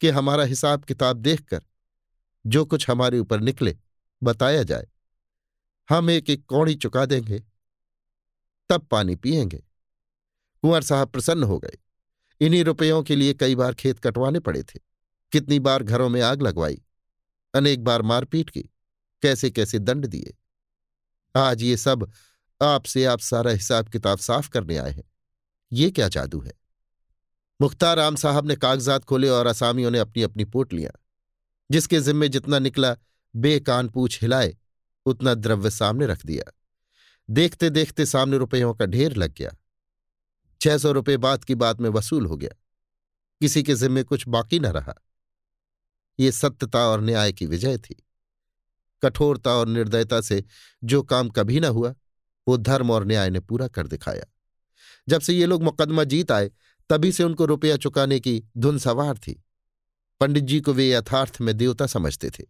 कि 0.00 0.08
हमारा 0.08 0.44
हिसाब 0.44 0.84
किताब 0.84 1.16
देखकर 1.16 1.62
जो 2.46 2.64
कुछ 2.64 2.90
हमारे 2.90 3.18
ऊपर 3.18 3.40
निकले, 3.40 3.78
बताया 4.22 4.62
जाए। 4.62 4.86
हम 5.88 6.10
एक 6.10 6.30
एक 6.30 6.46
कौड़ी 6.46 6.74
चुका 6.74 7.06
देंगे, 7.06 7.38
तब 8.68 8.82
पानी 8.82 9.16
पिएँगे 9.16 9.64
कुंवर 10.62 10.82
साहब 10.82 11.08
प्रसन्न 11.08 11.42
हो 11.42 11.58
गए। 11.58 11.78
इन्हीं 12.40 12.64
रुपयों 12.64 13.02
के 13.02 13.16
लिए 13.16 13.34
कई 13.34 13.54
बार 13.54 13.74
खेत 13.74 13.98
कटवाने 13.98 14.40
पड़े 14.40 14.62
थे। 14.62 14.80
कितनी 15.32 15.58
बार 15.58 15.82
घरों 15.82 16.08
में 16.08 16.20
आग 16.20 16.42
लगवाई। 16.42 16.82
अनेक 17.54 17.84
बार 17.84 18.02
मारपीट 18.02 18.50
की 18.50 18.62
कैसे 19.22 19.50
कैसे 19.50 19.78
दंड 19.78 20.06
दिए। 20.06 20.36
आज 21.36 21.62
ये 21.62 21.76
सब 21.76 22.12
आपसे 22.62 23.04
आप 23.04 23.20
सारा 23.20 23.50
हिसाब 23.50 23.88
किताब 23.88 24.18
साफ़ 24.18 24.50
करने 24.50 24.76
आए 24.76 24.90
हैं। 24.90 25.04
ये 25.72 25.90
क्या 25.90 26.08
जादू 26.08 26.40
है? 26.40 26.52
मुख्तार 27.60 27.96
राम 27.96 28.16
साहब 28.16 28.46
ने 28.46 28.56
कागजात 28.56 29.04
खोले 29.04 29.28
और 29.28 29.46
असामियों 29.46 29.90
ने 29.90 29.98
अपनी 29.98 30.22
अपनी 30.22 30.44
पोट 30.44 30.72
लिया। 30.72 30.90
जिसके 31.70 32.00
जिम्मे 32.00 32.28
जितना 32.28 32.58
निकला, 32.58 32.96
बेकान 33.36 33.88
पूछ 33.88 34.22
हिलाए, 34.22 34.56
उतना 35.06 35.34
द्रव्य 35.34 35.70
सामने 35.70 36.06
रख 36.06 36.26
दिया। 36.26 36.52
देखते 37.30 37.70
देखते 37.70 38.06
सामने 38.06 38.36
रुपयों 38.36 38.74
का 38.74 38.86
ढेर 38.86 39.16
लग 39.16 39.34
गया। 39.34 39.50
छह 40.60 40.78
सौ 40.78 40.92
रुपये 40.92 41.16
बात 41.16 41.44
की 41.44 41.54
बात 41.54 41.80
में 41.80 41.90
वसूल 41.90 42.26
हो 42.26 42.36
गया। 42.36 42.50
किसी 43.40 43.62
के 43.62 43.74
जिम्मे 43.74 44.02
कुछ 44.02 44.28
बाकी 44.28 44.58
न 44.58 44.66
रहा। 44.66 44.94
ये 46.20 46.32
सत्यता 46.32 46.86
और 46.86 47.00
न्याय 47.00 47.32
की 47.32 47.46
विजय 47.46 47.78
थी। 47.78 48.06
कठोरता 49.02 49.54
और 49.54 49.68
निर्दयता 49.68 50.20
से 50.20 50.44
जो 50.84 51.02
काम 51.02 51.28
कभी 51.28 51.60
न 51.60 51.64
हुआ, 51.64 51.94
वो 52.48 52.56
धर्म 52.56 52.90
और 52.90 53.06
न्याय 53.06 53.30
ने 53.30 53.40
पूरा 53.40 53.68
कर 53.68 53.86
दिखाया। 53.86 54.24
जब 55.08 55.20
से 55.20 55.32
ये 55.32 55.46
लोग 55.46 55.62
मुकदमा 55.62 56.04
जीत 56.04 56.32
आए, 56.32 56.50
तभी 56.90 57.12
से 57.12 57.24
उनको 57.24 57.44
रुपया 57.44 57.76
चुकाने 57.76 58.20
की 58.20 58.44
धुन 58.58 58.78
सवार 58.78 59.18
थी। 59.18 59.44
पंडित 60.20 60.44
जी 60.44 60.60
को 60.60 60.72
वे 60.72 60.90
यथार्थ 60.90 61.40
में 61.40 61.56
देवता 61.56 61.86
समझते 61.86 62.30
थे। 62.30 62.44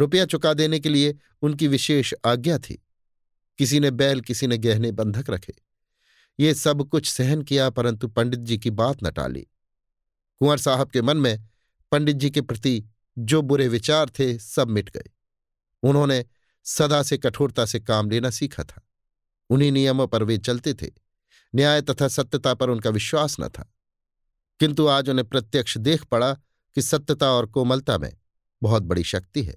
रुपया 0.00 0.26
चुका 0.26 0.54
देने 0.54 0.80
के 0.80 0.88
लिए 0.88 1.18
उनकी 1.42 1.68
विशेष 1.68 2.14
आज्ञा 2.24 2.58
थी। 2.58 2.84
किसी 3.58 3.80
ने 3.80 3.90
बैल, 3.90 4.20
किसी 4.20 4.46
ने 4.46 4.58
गहने 4.58 4.92
बंधक 4.92 5.30
रखे। 5.30 5.54
ये 6.40 6.54
सब 6.54 6.88
कुछ 6.88 7.10
सहन 7.10 7.42
किया, 7.42 7.70
परंतु 7.70 8.08
पंडित 8.08 8.40
जी 8.40 8.58
की 8.58 8.70
बात 8.70 8.98
न 9.04 9.10
टाली। 9.10 9.40
कुंवर 10.38 10.58
साहब 10.58 10.90
के 10.90 11.02
मन 11.02 11.16
में 11.16 11.48
पंडित 11.94 12.16
जी 12.16 12.30
के 12.30 12.40
प्रति 12.40 12.84
जो 13.18 13.42
बुरे 13.42 13.68
विचार 13.68 14.10
थे 14.10 14.38
सब 14.38 14.68
मिट 14.68 14.90
गए। 14.90 15.10
उन्होंने 15.82 16.24
सदा 16.64 17.02
से 17.02 17.18
कठोरता 17.18 17.64
से 17.64 17.80
काम 17.80 18.10
लेना 18.10 18.30
सीखा 18.30 18.64
था। 18.64 18.88
उन्हीं 19.50 19.72
नियमों 19.72 20.06
पर 20.06 20.22
वे 20.22 20.38
चलते 20.38 20.74
थे। 20.74 20.90
न्याय 21.54 21.82
तथा 21.82 22.08
सत्यता 22.08 22.54
पर 22.54 22.70
उनका 22.70 22.90
विश्वास 22.90 23.36
न 23.40 23.48
था। 23.48 23.74
किंतु 24.60 24.86
आज 24.86 25.10
उन्हें 25.10 25.28
प्रत्यक्ष 25.28 25.78
देख 25.78 26.04
पड़ा 26.04 26.34
कि 26.74 26.82
सत्यता 26.82 27.30
और 27.30 27.46
कोमलता 27.46 27.98
में 27.98 28.12
बहुत 28.62 28.82
बड़ी 28.82 29.04
शक्ति 29.04 29.42
है। 29.42 29.56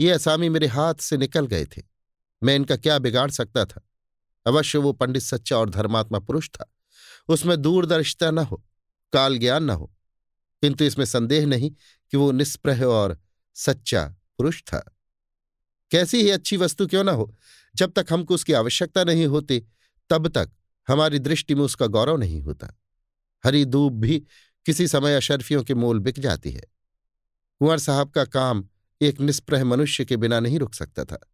ये 0.00 0.10
असामी 0.10 0.48
मेरे 0.48 0.66
हाथ 0.66 0.94
से 0.94 1.16
निकल 1.16 1.46
गए 1.46 1.64
थे। 1.64 1.82
मैं 2.42 2.56
इनका 2.56 2.76
क्या 2.76 2.98
बिगाड़ 2.98 3.30
सकता 3.30 3.64
था? 3.64 3.88
अवश्य 4.46 4.78
वो 4.78 4.92
पंडित 4.92 5.22
सच्चा 5.22 5.56
और 5.56 5.70
धर्मात्मा 5.70 6.18
पुरुष 6.18 6.48
था। 6.48 6.74
उसमें 7.28 7.62
दूरदर्शिता 7.62 8.30
न 8.30 8.38
हो 8.38 8.64
काल 9.12 9.38
ज्ञान 9.38 9.64
न 9.64 9.70
हो। 9.70 9.90
किंतु 10.64 10.84
इसमें 10.84 11.04
संदेह 11.04 11.46
नहीं 11.46 11.70
कि 12.10 12.16
वो 12.16 12.32
निष्प्रह 12.32 12.84
और 12.84 13.18
सच्चा 13.54 14.16
पुरुष 14.38 14.62
था। 14.62 14.96
कैसी 15.90 16.22
ही 16.22 16.30
अच्छी 16.30 16.56
वस्तु 16.56 16.86
क्यों 16.86 17.04
ना 17.04 17.12
हो? 17.12 17.36
जब 17.76 17.92
तक 17.92 18.06
हमको 18.12 18.34
उसकी 18.34 18.52
आवश्यकता 18.52 19.04
नहीं 19.04 19.26
होती, 19.26 19.64
तब 20.10 20.28
तक 20.28 20.50
हमारी 20.88 21.18
दृष्टि 21.18 21.54
में 21.54 21.62
उसका 21.62 21.86
गौरव 21.86 22.16
नहीं 22.16 22.42
होता। 22.42 22.80
हरी 23.44 23.64
दूब 23.64 24.00
भी 24.00 24.24
किसी 24.66 24.88
समय 24.88 25.16
अशर्फियों 25.16 25.64
के 25.64 25.74
मोल 25.74 25.98
बिक 25.98 26.18
जाती 26.18 26.50
है। 26.50 26.62
कुंवर 27.58 27.78
साहब 27.78 28.10
का 28.10 28.24
काम 28.24 28.68
एक 29.00 29.20
निष्प्रह 29.20 29.64
मनुष्य 29.64 30.04
के 30.04 30.16
बिना 30.16 30.40
नहीं 30.40 30.58
रुक 30.58 30.74
सकता 30.74 31.04
था। 31.04 31.30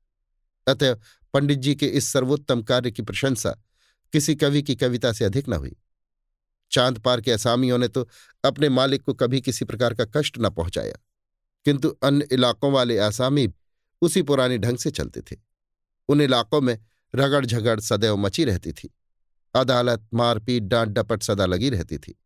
अतः 0.69 0.97
पंडित 1.35 1.59
जी 1.59 1.75
के 1.75 1.87
इस 1.87 2.05
सर्वोत्तम 2.05 2.63
कार्य 2.63 2.91
की 2.91 3.03
प्रशंसा 3.03 3.51
किसी 4.13 4.35
कवि 4.35 4.63
की 4.63 4.77
कविता 4.77 5.13
से 5.13 5.25
अधिक 5.25 5.49
न 5.49 5.53
हुई। 5.53 5.77
चाँद 6.71 6.99
पार 6.99 7.21
के 7.21 7.31
असामियों 7.31 7.79
ने 7.79 7.89
तो 7.89 8.09
अपने 8.45 8.69
मालिक 8.69 9.03
को 9.03 9.15
कभी 9.15 9.41
किसी 9.41 9.65
प्रकार 9.65 9.95
का 9.95 10.05
कष्ट 10.17 10.39
न 10.39 10.51
पहुँचाया। 10.51 10.95
किंतु 11.65 11.89
अन्य 11.89 12.29
इलाकों 12.33 12.73
वाले 12.73 12.99
आसामी 12.99 13.53
उसी 14.03 14.23
पुराने 14.23 14.59
ढंग 14.59 14.79
से 14.79 14.91
चलते 14.91 15.21
थे। 15.21 15.37
उन 16.09 16.21
इलाकों 16.21 16.61
में 16.61 16.79
रगड़ 17.15 17.47
झगड़ 17.47 17.81
सदैव 17.81 18.17
मची 18.17 18.45
रहती 18.45 18.73
थी। 18.73 18.95
अदालत, 19.55 20.09
मारपीट 20.15 20.63
डांट 20.63 20.89
डपट 20.89 21.23
सदा 21.23 21.47
लगी 21.47 21.71
रहती 21.71 21.99
थी। 21.99 22.21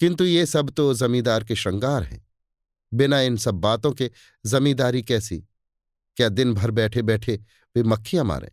किंतु 0.00 0.24
ये 0.24 0.46
सब 0.46 0.70
तो 0.70 0.94
जमींदार 0.94 1.44
के 1.44 1.54
श्रृंगार 1.54 2.02
हैं। 2.02 2.26
बिना 2.94 3.20
इन 3.20 3.36
सब 3.36 3.54
बातों 3.54 3.92
के 3.92 4.10
जमींदारी 4.46 5.02
कैसी? 5.02 5.44
क्या 6.16 6.28
दिन 6.28 6.54
भर 6.54 6.70
बैठे 6.70 7.02
बैठे 7.02 7.44
वे 7.76 7.82
मक्खियाँ 7.82 8.24
मारें? 8.24 8.50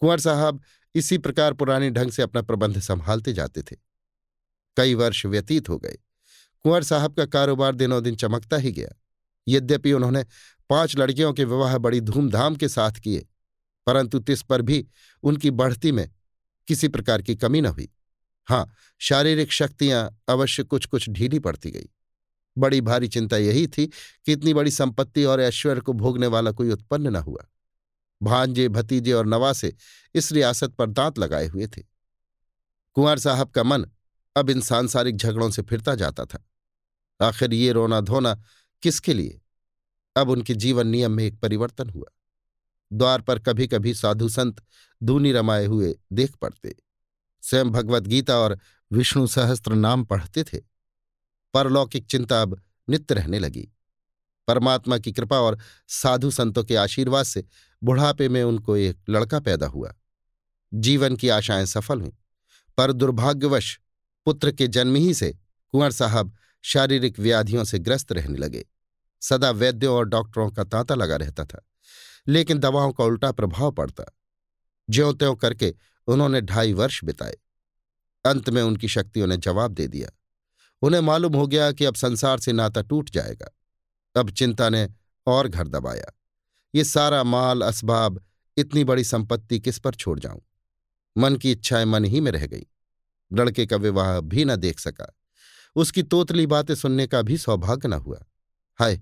कुंवर 0.00 0.20
साहब 0.20 0.62
इसी 0.94 1.18
प्रकार 1.18 1.52
पुराने 1.52 1.90
ढंग 1.90 2.10
से 2.10 2.22
अपना 2.22 2.42
प्रबंध 2.42 2.80
संभालते 2.80 3.32
जाते 3.32 3.62
थे। 3.62 3.76
कई 4.76 4.94
वर्ष 4.94 5.24
व्यतीत 5.26 5.68
हो 5.68 5.78
गए 5.78 5.98
कुंवर 6.64 6.82
साहब 6.82 7.14
का 7.14 7.24
कारोबार 7.26 7.74
दिनों 7.74 8.02
दिन 8.02 8.16
चमकता 8.16 8.56
ही 8.56 8.72
गया। 8.72 8.88
यद्यपि 9.46 9.92
उन्होंने 9.92 10.24
पाँच 10.70 10.96
लड़कियों 10.96 11.32
के 11.32 11.44
विवाह 11.44 11.76
बड़ी 11.78 12.00
धूमधाम 12.00 12.56
के 12.56 12.68
साथ 12.68 12.92
किए, 12.92 13.26
परंतु 13.86 14.18
तिस 14.18 14.42
पर 14.42 14.62
भी 14.62 14.86
उनकी 15.22 15.50
बढ़ती 15.52 15.92
में 15.92 16.08
किसी 16.68 16.88
प्रकार 16.88 17.22
की 17.22 17.34
कमी 17.36 17.60
न 17.60 17.66
हुई। 17.66 17.88
हाँ 18.48 18.66
शारीरिक 19.00 19.52
शक्तियाँ 19.52 20.08
अवश्य 20.28 20.62
कुछ 20.64 20.86
कुछ 20.86 21.08
ढीली 21.10 21.38
पड़ती 21.38 21.70
गई। 21.70 21.88
बड़ी 22.56 22.80
भारी 22.80 23.08
चिंता 23.08 23.36
यही 23.36 23.66
थी 23.68 23.86
कि 23.86 24.32
इतनी 24.32 24.54
बड़ी 24.54 24.70
संपत्ति 24.70 25.24
और 25.24 25.40
ऐश्वर्य 25.40 25.80
को 25.80 25.92
भोगने 25.92 26.26
वाला 26.26 26.50
कोई 26.50 26.70
उत्पन्न 26.70 27.08
न 27.08 27.16
हुआ। 27.18 27.44
भांजे, 28.20 28.68
भतीजे 28.68 29.12
और 29.12 29.26
नवासे 29.26 29.74
इस 30.14 30.32
रियासत 30.32 30.74
पर 30.74 30.90
दांत 30.90 31.18
लगाए 31.18 31.46
हुए 31.46 31.66
थे। 31.66 31.82
कुंवर 32.96 33.18
साहब 33.18 33.50
का 33.50 33.62
मन 33.62 33.86
अब 34.36 34.50
इन 34.50 34.60
सांसारिक 34.60 35.16
झगड़ों 35.16 35.50
से 35.50 35.62
फिरता 35.62 35.94
जाता 35.94 36.24
था। 36.24 36.48
आखिर 37.22 37.54
ये 37.54 37.72
रोना 37.72 38.00
धोना 38.00 38.42
किसके 38.82 39.14
लिए? 39.14 39.40
अब 40.16 40.30
उनके 40.30 40.54
जीवन 40.54 40.86
नियम 40.86 41.12
में 41.12 41.24
एक 41.24 41.40
परिवर्तन 41.40 41.90
हुआ। 41.90 42.06
द्वार 42.92 43.20
पर 43.20 43.38
कभी 43.38 43.66
कभी 43.66 43.94
साधु 43.94 44.28
संत 44.28 44.62
दूनी 45.02 45.32
रमाए 45.32 45.66
हुए 45.66 45.98
देख 46.12 46.36
पड़ते। 46.36 46.74
स्वयं 47.42 47.70
भगवत 47.70 48.02
गीता 48.02 48.36
और 48.36 48.58
विष्णु 48.92 49.26
सहस्त्र 49.26 49.74
नाम 49.74 50.04
पढ़ते 50.04 50.44
थे। 50.44 50.60
परलौकिक 51.54 52.06
चिंता 52.06 52.42
अब 52.42 52.62
नित्य 52.88 53.14
रहने 53.14 53.38
लगी। 53.38 53.68
परमात्मा 54.48 54.98
की 54.98 55.12
कृपा 55.12 55.40
और 55.40 55.58
साधु 55.88 56.30
संतों 56.30 56.64
के 56.64 56.76
आशीर्वाद 56.76 57.24
से 57.24 57.44
बुढ़ापे 57.82 58.28
में 58.28 58.42
उनको 58.42 58.76
एक 58.76 58.98
लड़का 59.08 59.40
पैदा 59.40 59.66
हुआ। 59.66 59.94
जीवन 60.74 61.16
की 61.16 61.28
आशाएँ 61.28 61.66
सफल 61.66 62.00
हुईं, 62.00 62.12
पर 62.76 62.92
दुर्भाग्यवश 62.92 63.80
पुत्र 64.26 64.52
के 64.52 64.68
जन्म 64.68 64.94
ही 64.94 65.14
से 65.14 65.32
कुंवर 65.72 65.90
साहब 65.90 66.32
शारीरिक 66.64 67.18
व्याधियों 67.18 67.64
से 67.64 67.78
ग्रस्त 67.78 68.12
रहने 68.12 68.38
लगे। 68.38 68.64
सदा 69.22 69.50
वैद्यों 69.50 69.94
और 69.96 70.04
डॉक्टरों 70.04 70.50
का 70.50 70.64
तांता 70.64 70.94
लगा 70.94 71.16
रहता 71.16 71.44
था, 71.44 71.64
लेकिन 72.28 72.58
दवाओं 72.58 72.92
का 72.92 73.04
उल्टा 73.04 73.32
प्रभाव 73.32 73.72
पड़ता। 73.72 74.04
ज्यों 74.90 75.14
त्यों 75.14 75.34
करके 75.34 75.74
उन्होंने 76.06 76.40
ढाई 76.40 76.72
वर्ष 76.72 77.04
बिताए। 77.04 77.36
अंत 78.24 78.50
में 78.50 78.62
उनकी 78.62 78.88
शक्तियों 78.88 79.26
ने 79.26 79.36
जवाब 79.36 79.72
दे 79.72 79.88
दिया। 79.88 80.10
उन्हें 80.82 81.00
मालूम 81.00 81.34
हो 81.34 81.46
गया 81.46 81.72
कि 81.72 81.84
अब 81.84 81.94
संसार 81.94 82.40
से 82.40 82.52
नाता 82.52 82.82
टूट 82.82 83.10
जाएगा। 83.10 83.50
अब 84.16 84.30
चिंता 84.30 84.68
ने 84.68 84.88
और 85.26 85.48
घर 85.48 85.68
दबाया। 85.68 86.12
ये 86.74 86.84
सारा 86.84 87.22
माल, 87.24 87.62
असबाब, 87.62 88.20
इतनी 88.56 88.84
बड़ी 88.84 89.04
संपत्ति 89.04 89.60
किस 89.60 89.78
पर 89.78 89.94
छोड़ 89.94 90.20
जाऊँ? 90.20 90.40
मन 91.18 91.36
की 91.36 91.52
इच्छाएँ 91.52 91.84
मन 91.84 92.04
ही 92.04 92.20
में 92.20 92.30
रह 92.32 92.46
गई। 92.46 92.66
लड़के 93.32 93.66
का 93.66 93.76
विवाह 93.76 94.20
भी 94.20 94.44
न 94.44 94.56
देख 94.56 94.80
सका। 94.80 95.16
उसकी 95.76 96.02
तोतली 96.02 96.46
बातें 96.46 96.74
सुनने 96.74 97.06
का 97.06 97.22
भी 97.22 97.38
सौभाग्य 97.38 97.88
न 97.88 97.92
हुआ। 97.92 98.24
हाय, 98.74 99.00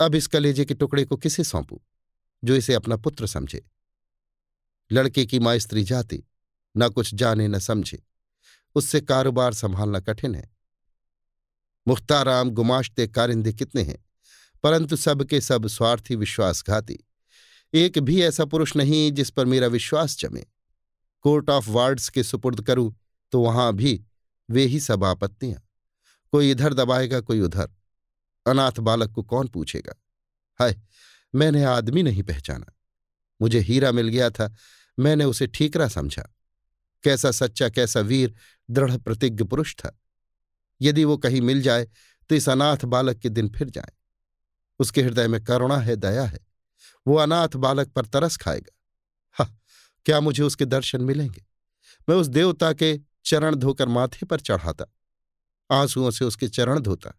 अब 0.00 0.14
इस 0.14 0.26
कलेजे 0.26 0.64
के 0.64 0.74
टुकड़े 0.74 1.04
को 1.04 1.16
किसे 1.16 1.44
सौंपू, 1.44 1.82
जो 2.44 2.54
इसे 2.54 2.74
अपना 2.74 2.96
पुत्र 2.96 3.26
समझे? 3.26 3.66
लड़के 4.92 5.26
की 5.26 5.38
माँ 5.38 5.58
स्त्री 5.58 5.84
जाति, 5.84 6.24
न 6.76 6.88
कुछ 6.88 7.14
जाने, 7.14 7.48
न 7.48 7.58
समझे। 7.58 8.02
उससे 8.74 9.00
कारोबार 9.00 9.54
संभालना 9.54 10.00
कठिन 10.00 10.34
है। 10.34 10.50
मुख्ताराम 11.88 12.50
गुमाश्ते 12.50 13.08
कारिंदे 13.08 13.52
कितने 13.52 13.82
हैं? 13.82 14.04
परंतु 14.62 14.96
सबके 14.96 15.40
सब 15.40 15.66
स्वार्थी 15.66 16.16
विश्वासघाती। 16.16 16.98
एक 17.74 17.98
भी 17.98 18.22
ऐसा 18.22 18.44
पुरुष 18.44 18.76
नहीं 18.76 19.12
जिस 19.12 19.30
पर 19.30 19.46
मेरा 19.46 19.66
विश्वास 19.66 20.18
जमे। 20.18 20.44
कोर्ट 21.20 21.50
ऑफ़ 21.50 21.70
वार्ड्स 21.70 22.08
के 22.08 22.22
सुपुर्द 22.22 22.60
करूँ 22.60 23.01
तो 23.32 23.42
वहाँ 23.42 23.72
भी 23.72 24.04
वे 24.50 24.64
ही 24.64 24.80
सब 24.80 25.04
आपत्तियाँ। 25.04 25.68
कोई 26.32 26.50
इधर 26.50 26.74
दबाएगा, 26.74 27.20
कोई 27.20 27.40
उधर। 27.40 27.70
अनाथ 28.46 28.72
बालक 28.72 29.10
को 29.10 29.22
कौन 29.22 29.48
पूछेगा? 29.48 29.94
हाय, 30.58 30.80
मैंने 31.34 31.64
आदमी 31.64 32.02
नहीं 32.02 32.22
पहचाना। 32.22 32.66
मुझे 33.42 33.58
हीरा 33.58 33.92
मिल 33.92 34.08
गया 34.08 34.30
था, 34.30 34.54
मैंने 34.98 35.24
उसे 35.24 35.46
ठीकरा 35.46 35.88
समझा। 35.88 36.34
कैसा 37.02 37.30
सच्चा, 37.30 37.68
कैसा 37.68 38.00
वीर, 38.00 38.34
दृढ़ 38.70 38.96
प्रतिज्ञ 38.96 39.44
पुरुष 39.44 39.74
था। 39.74 40.00
यदि 40.82 41.04
वो 41.04 41.16
कहीं 41.16 41.40
मिल 41.40 41.62
जाए 41.62 41.88
तो 42.28 42.34
इस 42.34 42.48
अनाथ 42.48 42.76
बालक 42.76 43.16
के 43.16 43.28
दिन 43.28 43.48
फिर 43.48 43.70
जाए। 43.70 43.92
उसके 44.78 45.02
हृदय 45.02 45.28
में 45.28 45.44
करुणा 45.44 45.76
है, 45.76 45.96
दया 45.96 46.24
है। 46.24 46.38
वो 47.06 47.16
अनाथ 47.16 47.48
बालक 47.48 47.88
पर 47.88 48.06
तरस 48.06 48.36
खाएगा। 48.36 48.78
हा, 49.32 49.56
क्या 50.04 50.20
मुझे 50.20 50.42
उसके 50.42 50.64
दर्शन 50.64 51.00
मिलेंगे? 51.00 51.44
मैं 52.08 52.16
उस 52.16 52.26
देवता 52.26 52.72
के 52.72 53.00
चरण 53.24 53.54
धोकर 53.54 53.88
माथे 53.88 54.26
पर 54.26 54.40
चढ़ाता, 54.40 54.84
आंसुओं 55.70 56.10
से 56.10 56.24
उसके 56.24 56.48
चरण 56.48 56.80
धोता। 56.80 57.18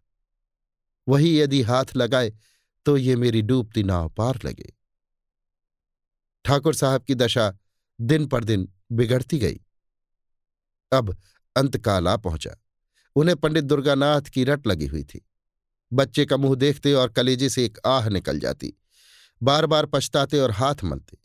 वही 1.08 1.38
यदि 1.40 1.62
हाथ 1.62 1.96
लगाए 1.96 2.32
तो 2.86 2.96
ये 2.96 3.16
मेरी 3.16 3.42
डूबती 3.42 3.82
नाव 3.82 4.08
पार 4.08 4.38
लगे। 4.44 4.72
ठाकुर 6.44 6.74
साहब 6.74 7.02
की 7.02 7.14
दशा 7.14 7.52
दिन 8.00 8.26
पर 8.26 8.44
दिन 8.44 8.68
बिगड़ती 8.92 9.38
गई। 9.38 9.60
अब 10.92 11.16
अंतकाल 11.56 12.08
आ 12.08 12.16
पहुँचा। 12.16 12.56
उन्हें 13.16 13.36
पंडित 13.36 13.64
दुर्गानाथ 13.64 14.22
की 14.22 14.44
रट 14.44 14.66
लगी 14.66 14.86
हुई 14.86 15.04
थी। 15.04 15.24
बच्चे 15.92 16.24
का 16.26 16.36
मुँह 16.36 16.54
देखते 16.54 16.92
और 16.92 17.08
कलेजे 17.08 17.48
से 17.48 17.64
एक 17.64 17.78
आह 17.86 18.08
निकल 18.08 18.38
जाती। 18.38 18.72
बार 19.42 19.66
बार 19.66 19.86
पछताते 19.86 20.38
और 20.38 20.50
हाथ 20.50 20.84
मलते। 20.84 21.16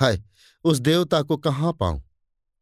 हाय, 0.00 0.22
उस 0.64 0.78
देवता 0.78 1.22
को 1.22 1.36
कहाँ 1.36 1.72
पाऊँ? 1.72 2.02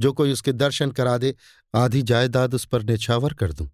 जो 0.00 0.12
कोई 0.12 0.32
उसके 0.32 0.52
दर्शन 0.52 0.90
करा 0.90 1.18
दे, 1.18 1.36
आधी 1.74 2.02
जायदाद 2.02 2.54
उस 2.54 2.64
पर 2.64 2.82
निछावर 2.82 3.34
कर 3.34 3.52
दूँ। 3.52 3.66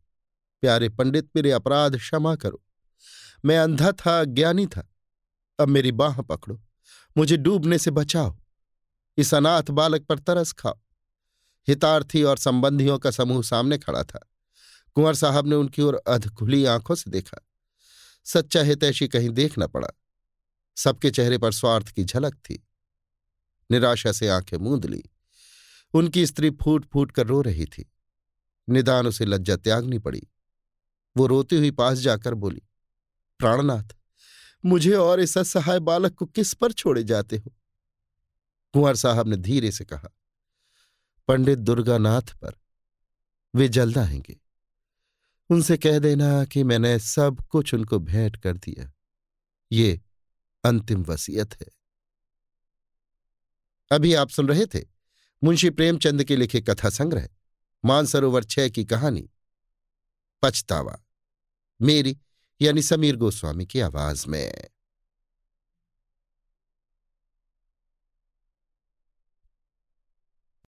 प्यारे 0.61 0.89
पंडित, 0.89 1.31
मेरे 1.37 1.53
अपराध 1.53 1.97
क्षमा 1.97 2.37
करो। 2.37 2.63
मैं 3.45 3.59
अंधा 3.59 3.93
था 3.93 4.21
अज्ञानी 4.21 4.67
था। 4.67 4.93
अब 5.61 5.69
मेरी 5.69 5.93
बाह 5.93 6.21
पकड़ो। 6.21 6.63
मुझे 7.17 7.37
डूबने 7.37 7.79
से 7.79 7.91
बचाओ। 7.91 8.39
इस 9.17 9.35
अनाथ 9.35 9.63
बालक 9.63 10.03
पर 10.03 10.19
तरस 10.19 10.53
खाओ। 10.53 10.79
हितार्थी 11.69 12.23
और 12.23 12.37
संबंधियों 12.37 12.99
का 12.99 13.11
समूह 13.11 13.43
सामने 13.43 13.79
खड़ा 13.79 14.03
था। 14.03 14.29
कुंवर 14.95 15.15
साहब 15.15 15.47
ने 15.47 15.55
उनकी 15.55 15.83
ओर 15.83 16.03
अध 16.09 16.29
खुली 16.29 16.65
आँखों 16.65 16.95
से 16.95 17.11
देखा। 17.11 17.47
सच्चा 18.25 18.61
हितैषी 18.61 19.09
कहीं 19.09 19.31
देख 19.31 19.55
न 19.59 19.67
पड़ा। 19.67 19.89
सबके 20.77 21.11
चेहरे 21.11 21.39
पर 21.39 21.53
स्वार्थ 21.53 21.89
की 21.89 22.05
झलक 22.05 22.35
थी। 22.35 22.69
निराशा 23.71 24.13
से 24.13 24.29
आँखें 24.29 24.57
मूंद 24.57 24.87
ली। 24.87 25.05
उनकी 25.97 26.27
स्त्री 26.27 26.51
फूट 26.51 26.85
फूट 26.85 27.13
कर 27.13 27.27
रो 27.27 27.41
रही 27.43 27.67
थी। 27.67 27.93
निदान 28.69 29.07
उसे 29.07 29.25
लज्जा 29.25 29.57
त्यागनी 29.57 29.99
पड़ी। 29.99 30.23
वो 31.17 31.27
रोती 31.27 31.57
हुई 31.57 31.71
पास 31.71 31.99
जाकर 31.99 32.35
बोली, 32.35 32.63
प्राणनाथ, 33.39 33.97
मुझे 34.65 34.93
और 34.93 35.21
इस 35.21 35.39
असहाय 35.39 35.81
बालक 35.81 36.15
को 36.15 36.27
किस 36.27 36.55
पर 36.55 36.73
छोड़े 36.73 37.05
जाते 37.05 37.37
हो? 37.37 37.53
कुंवर 38.75 38.95
साहब 38.95 39.29
ने 39.29 39.37
धीरे 39.37 39.73
से 39.73 39.85
कहा, 39.85 40.09
पंडित 41.29 41.59
दुर्गानाथ 41.59 42.23
पर। 42.23 42.53
वे 43.55 43.69
जल्द 43.69 43.99
आएँगे 43.99 44.41
उनसे 45.51 45.77
कह 45.77 45.99
देना 45.99 46.45
कि 46.45 46.65
मैंने 46.65 46.99
सब 46.99 47.37
कुछ 47.51 47.75
उनको 47.75 47.99
भेंट 47.99 48.37
कर 48.37 48.57
दिया। 48.57 48.93
ये 49.73 50.01
अंतिम 50.65 51.03
वसीयत 51.03 51.55
है। 51.61 51.67
अभी 53.93 54.15
आप 54.15 54.29
सुन 54.29 54.49
रहे 54.49 54.67
थे 54.67 54.96
मुंशी 55.45 55.71
प्रेमचंद 55.71 56.25
के 56.25 56.37
लिखे 56.37 56.61
कथा 56.61 56.91
संग्रह, 56.91 57.29
मानसरोवर 57.85 58.45
छह 58.45 58.69
की 58.69 58.85
कहानी। 58.85 59.31
पछतावा, 60.43 60.99
मेरी 61.83 62.19
यानी 62.61 62.83
समीर 62.83 63.17
गोस्वामी 63.17 63.67
की 63.67 63.81
आवाज़ 63.81 64.27
में। 64.29 64.65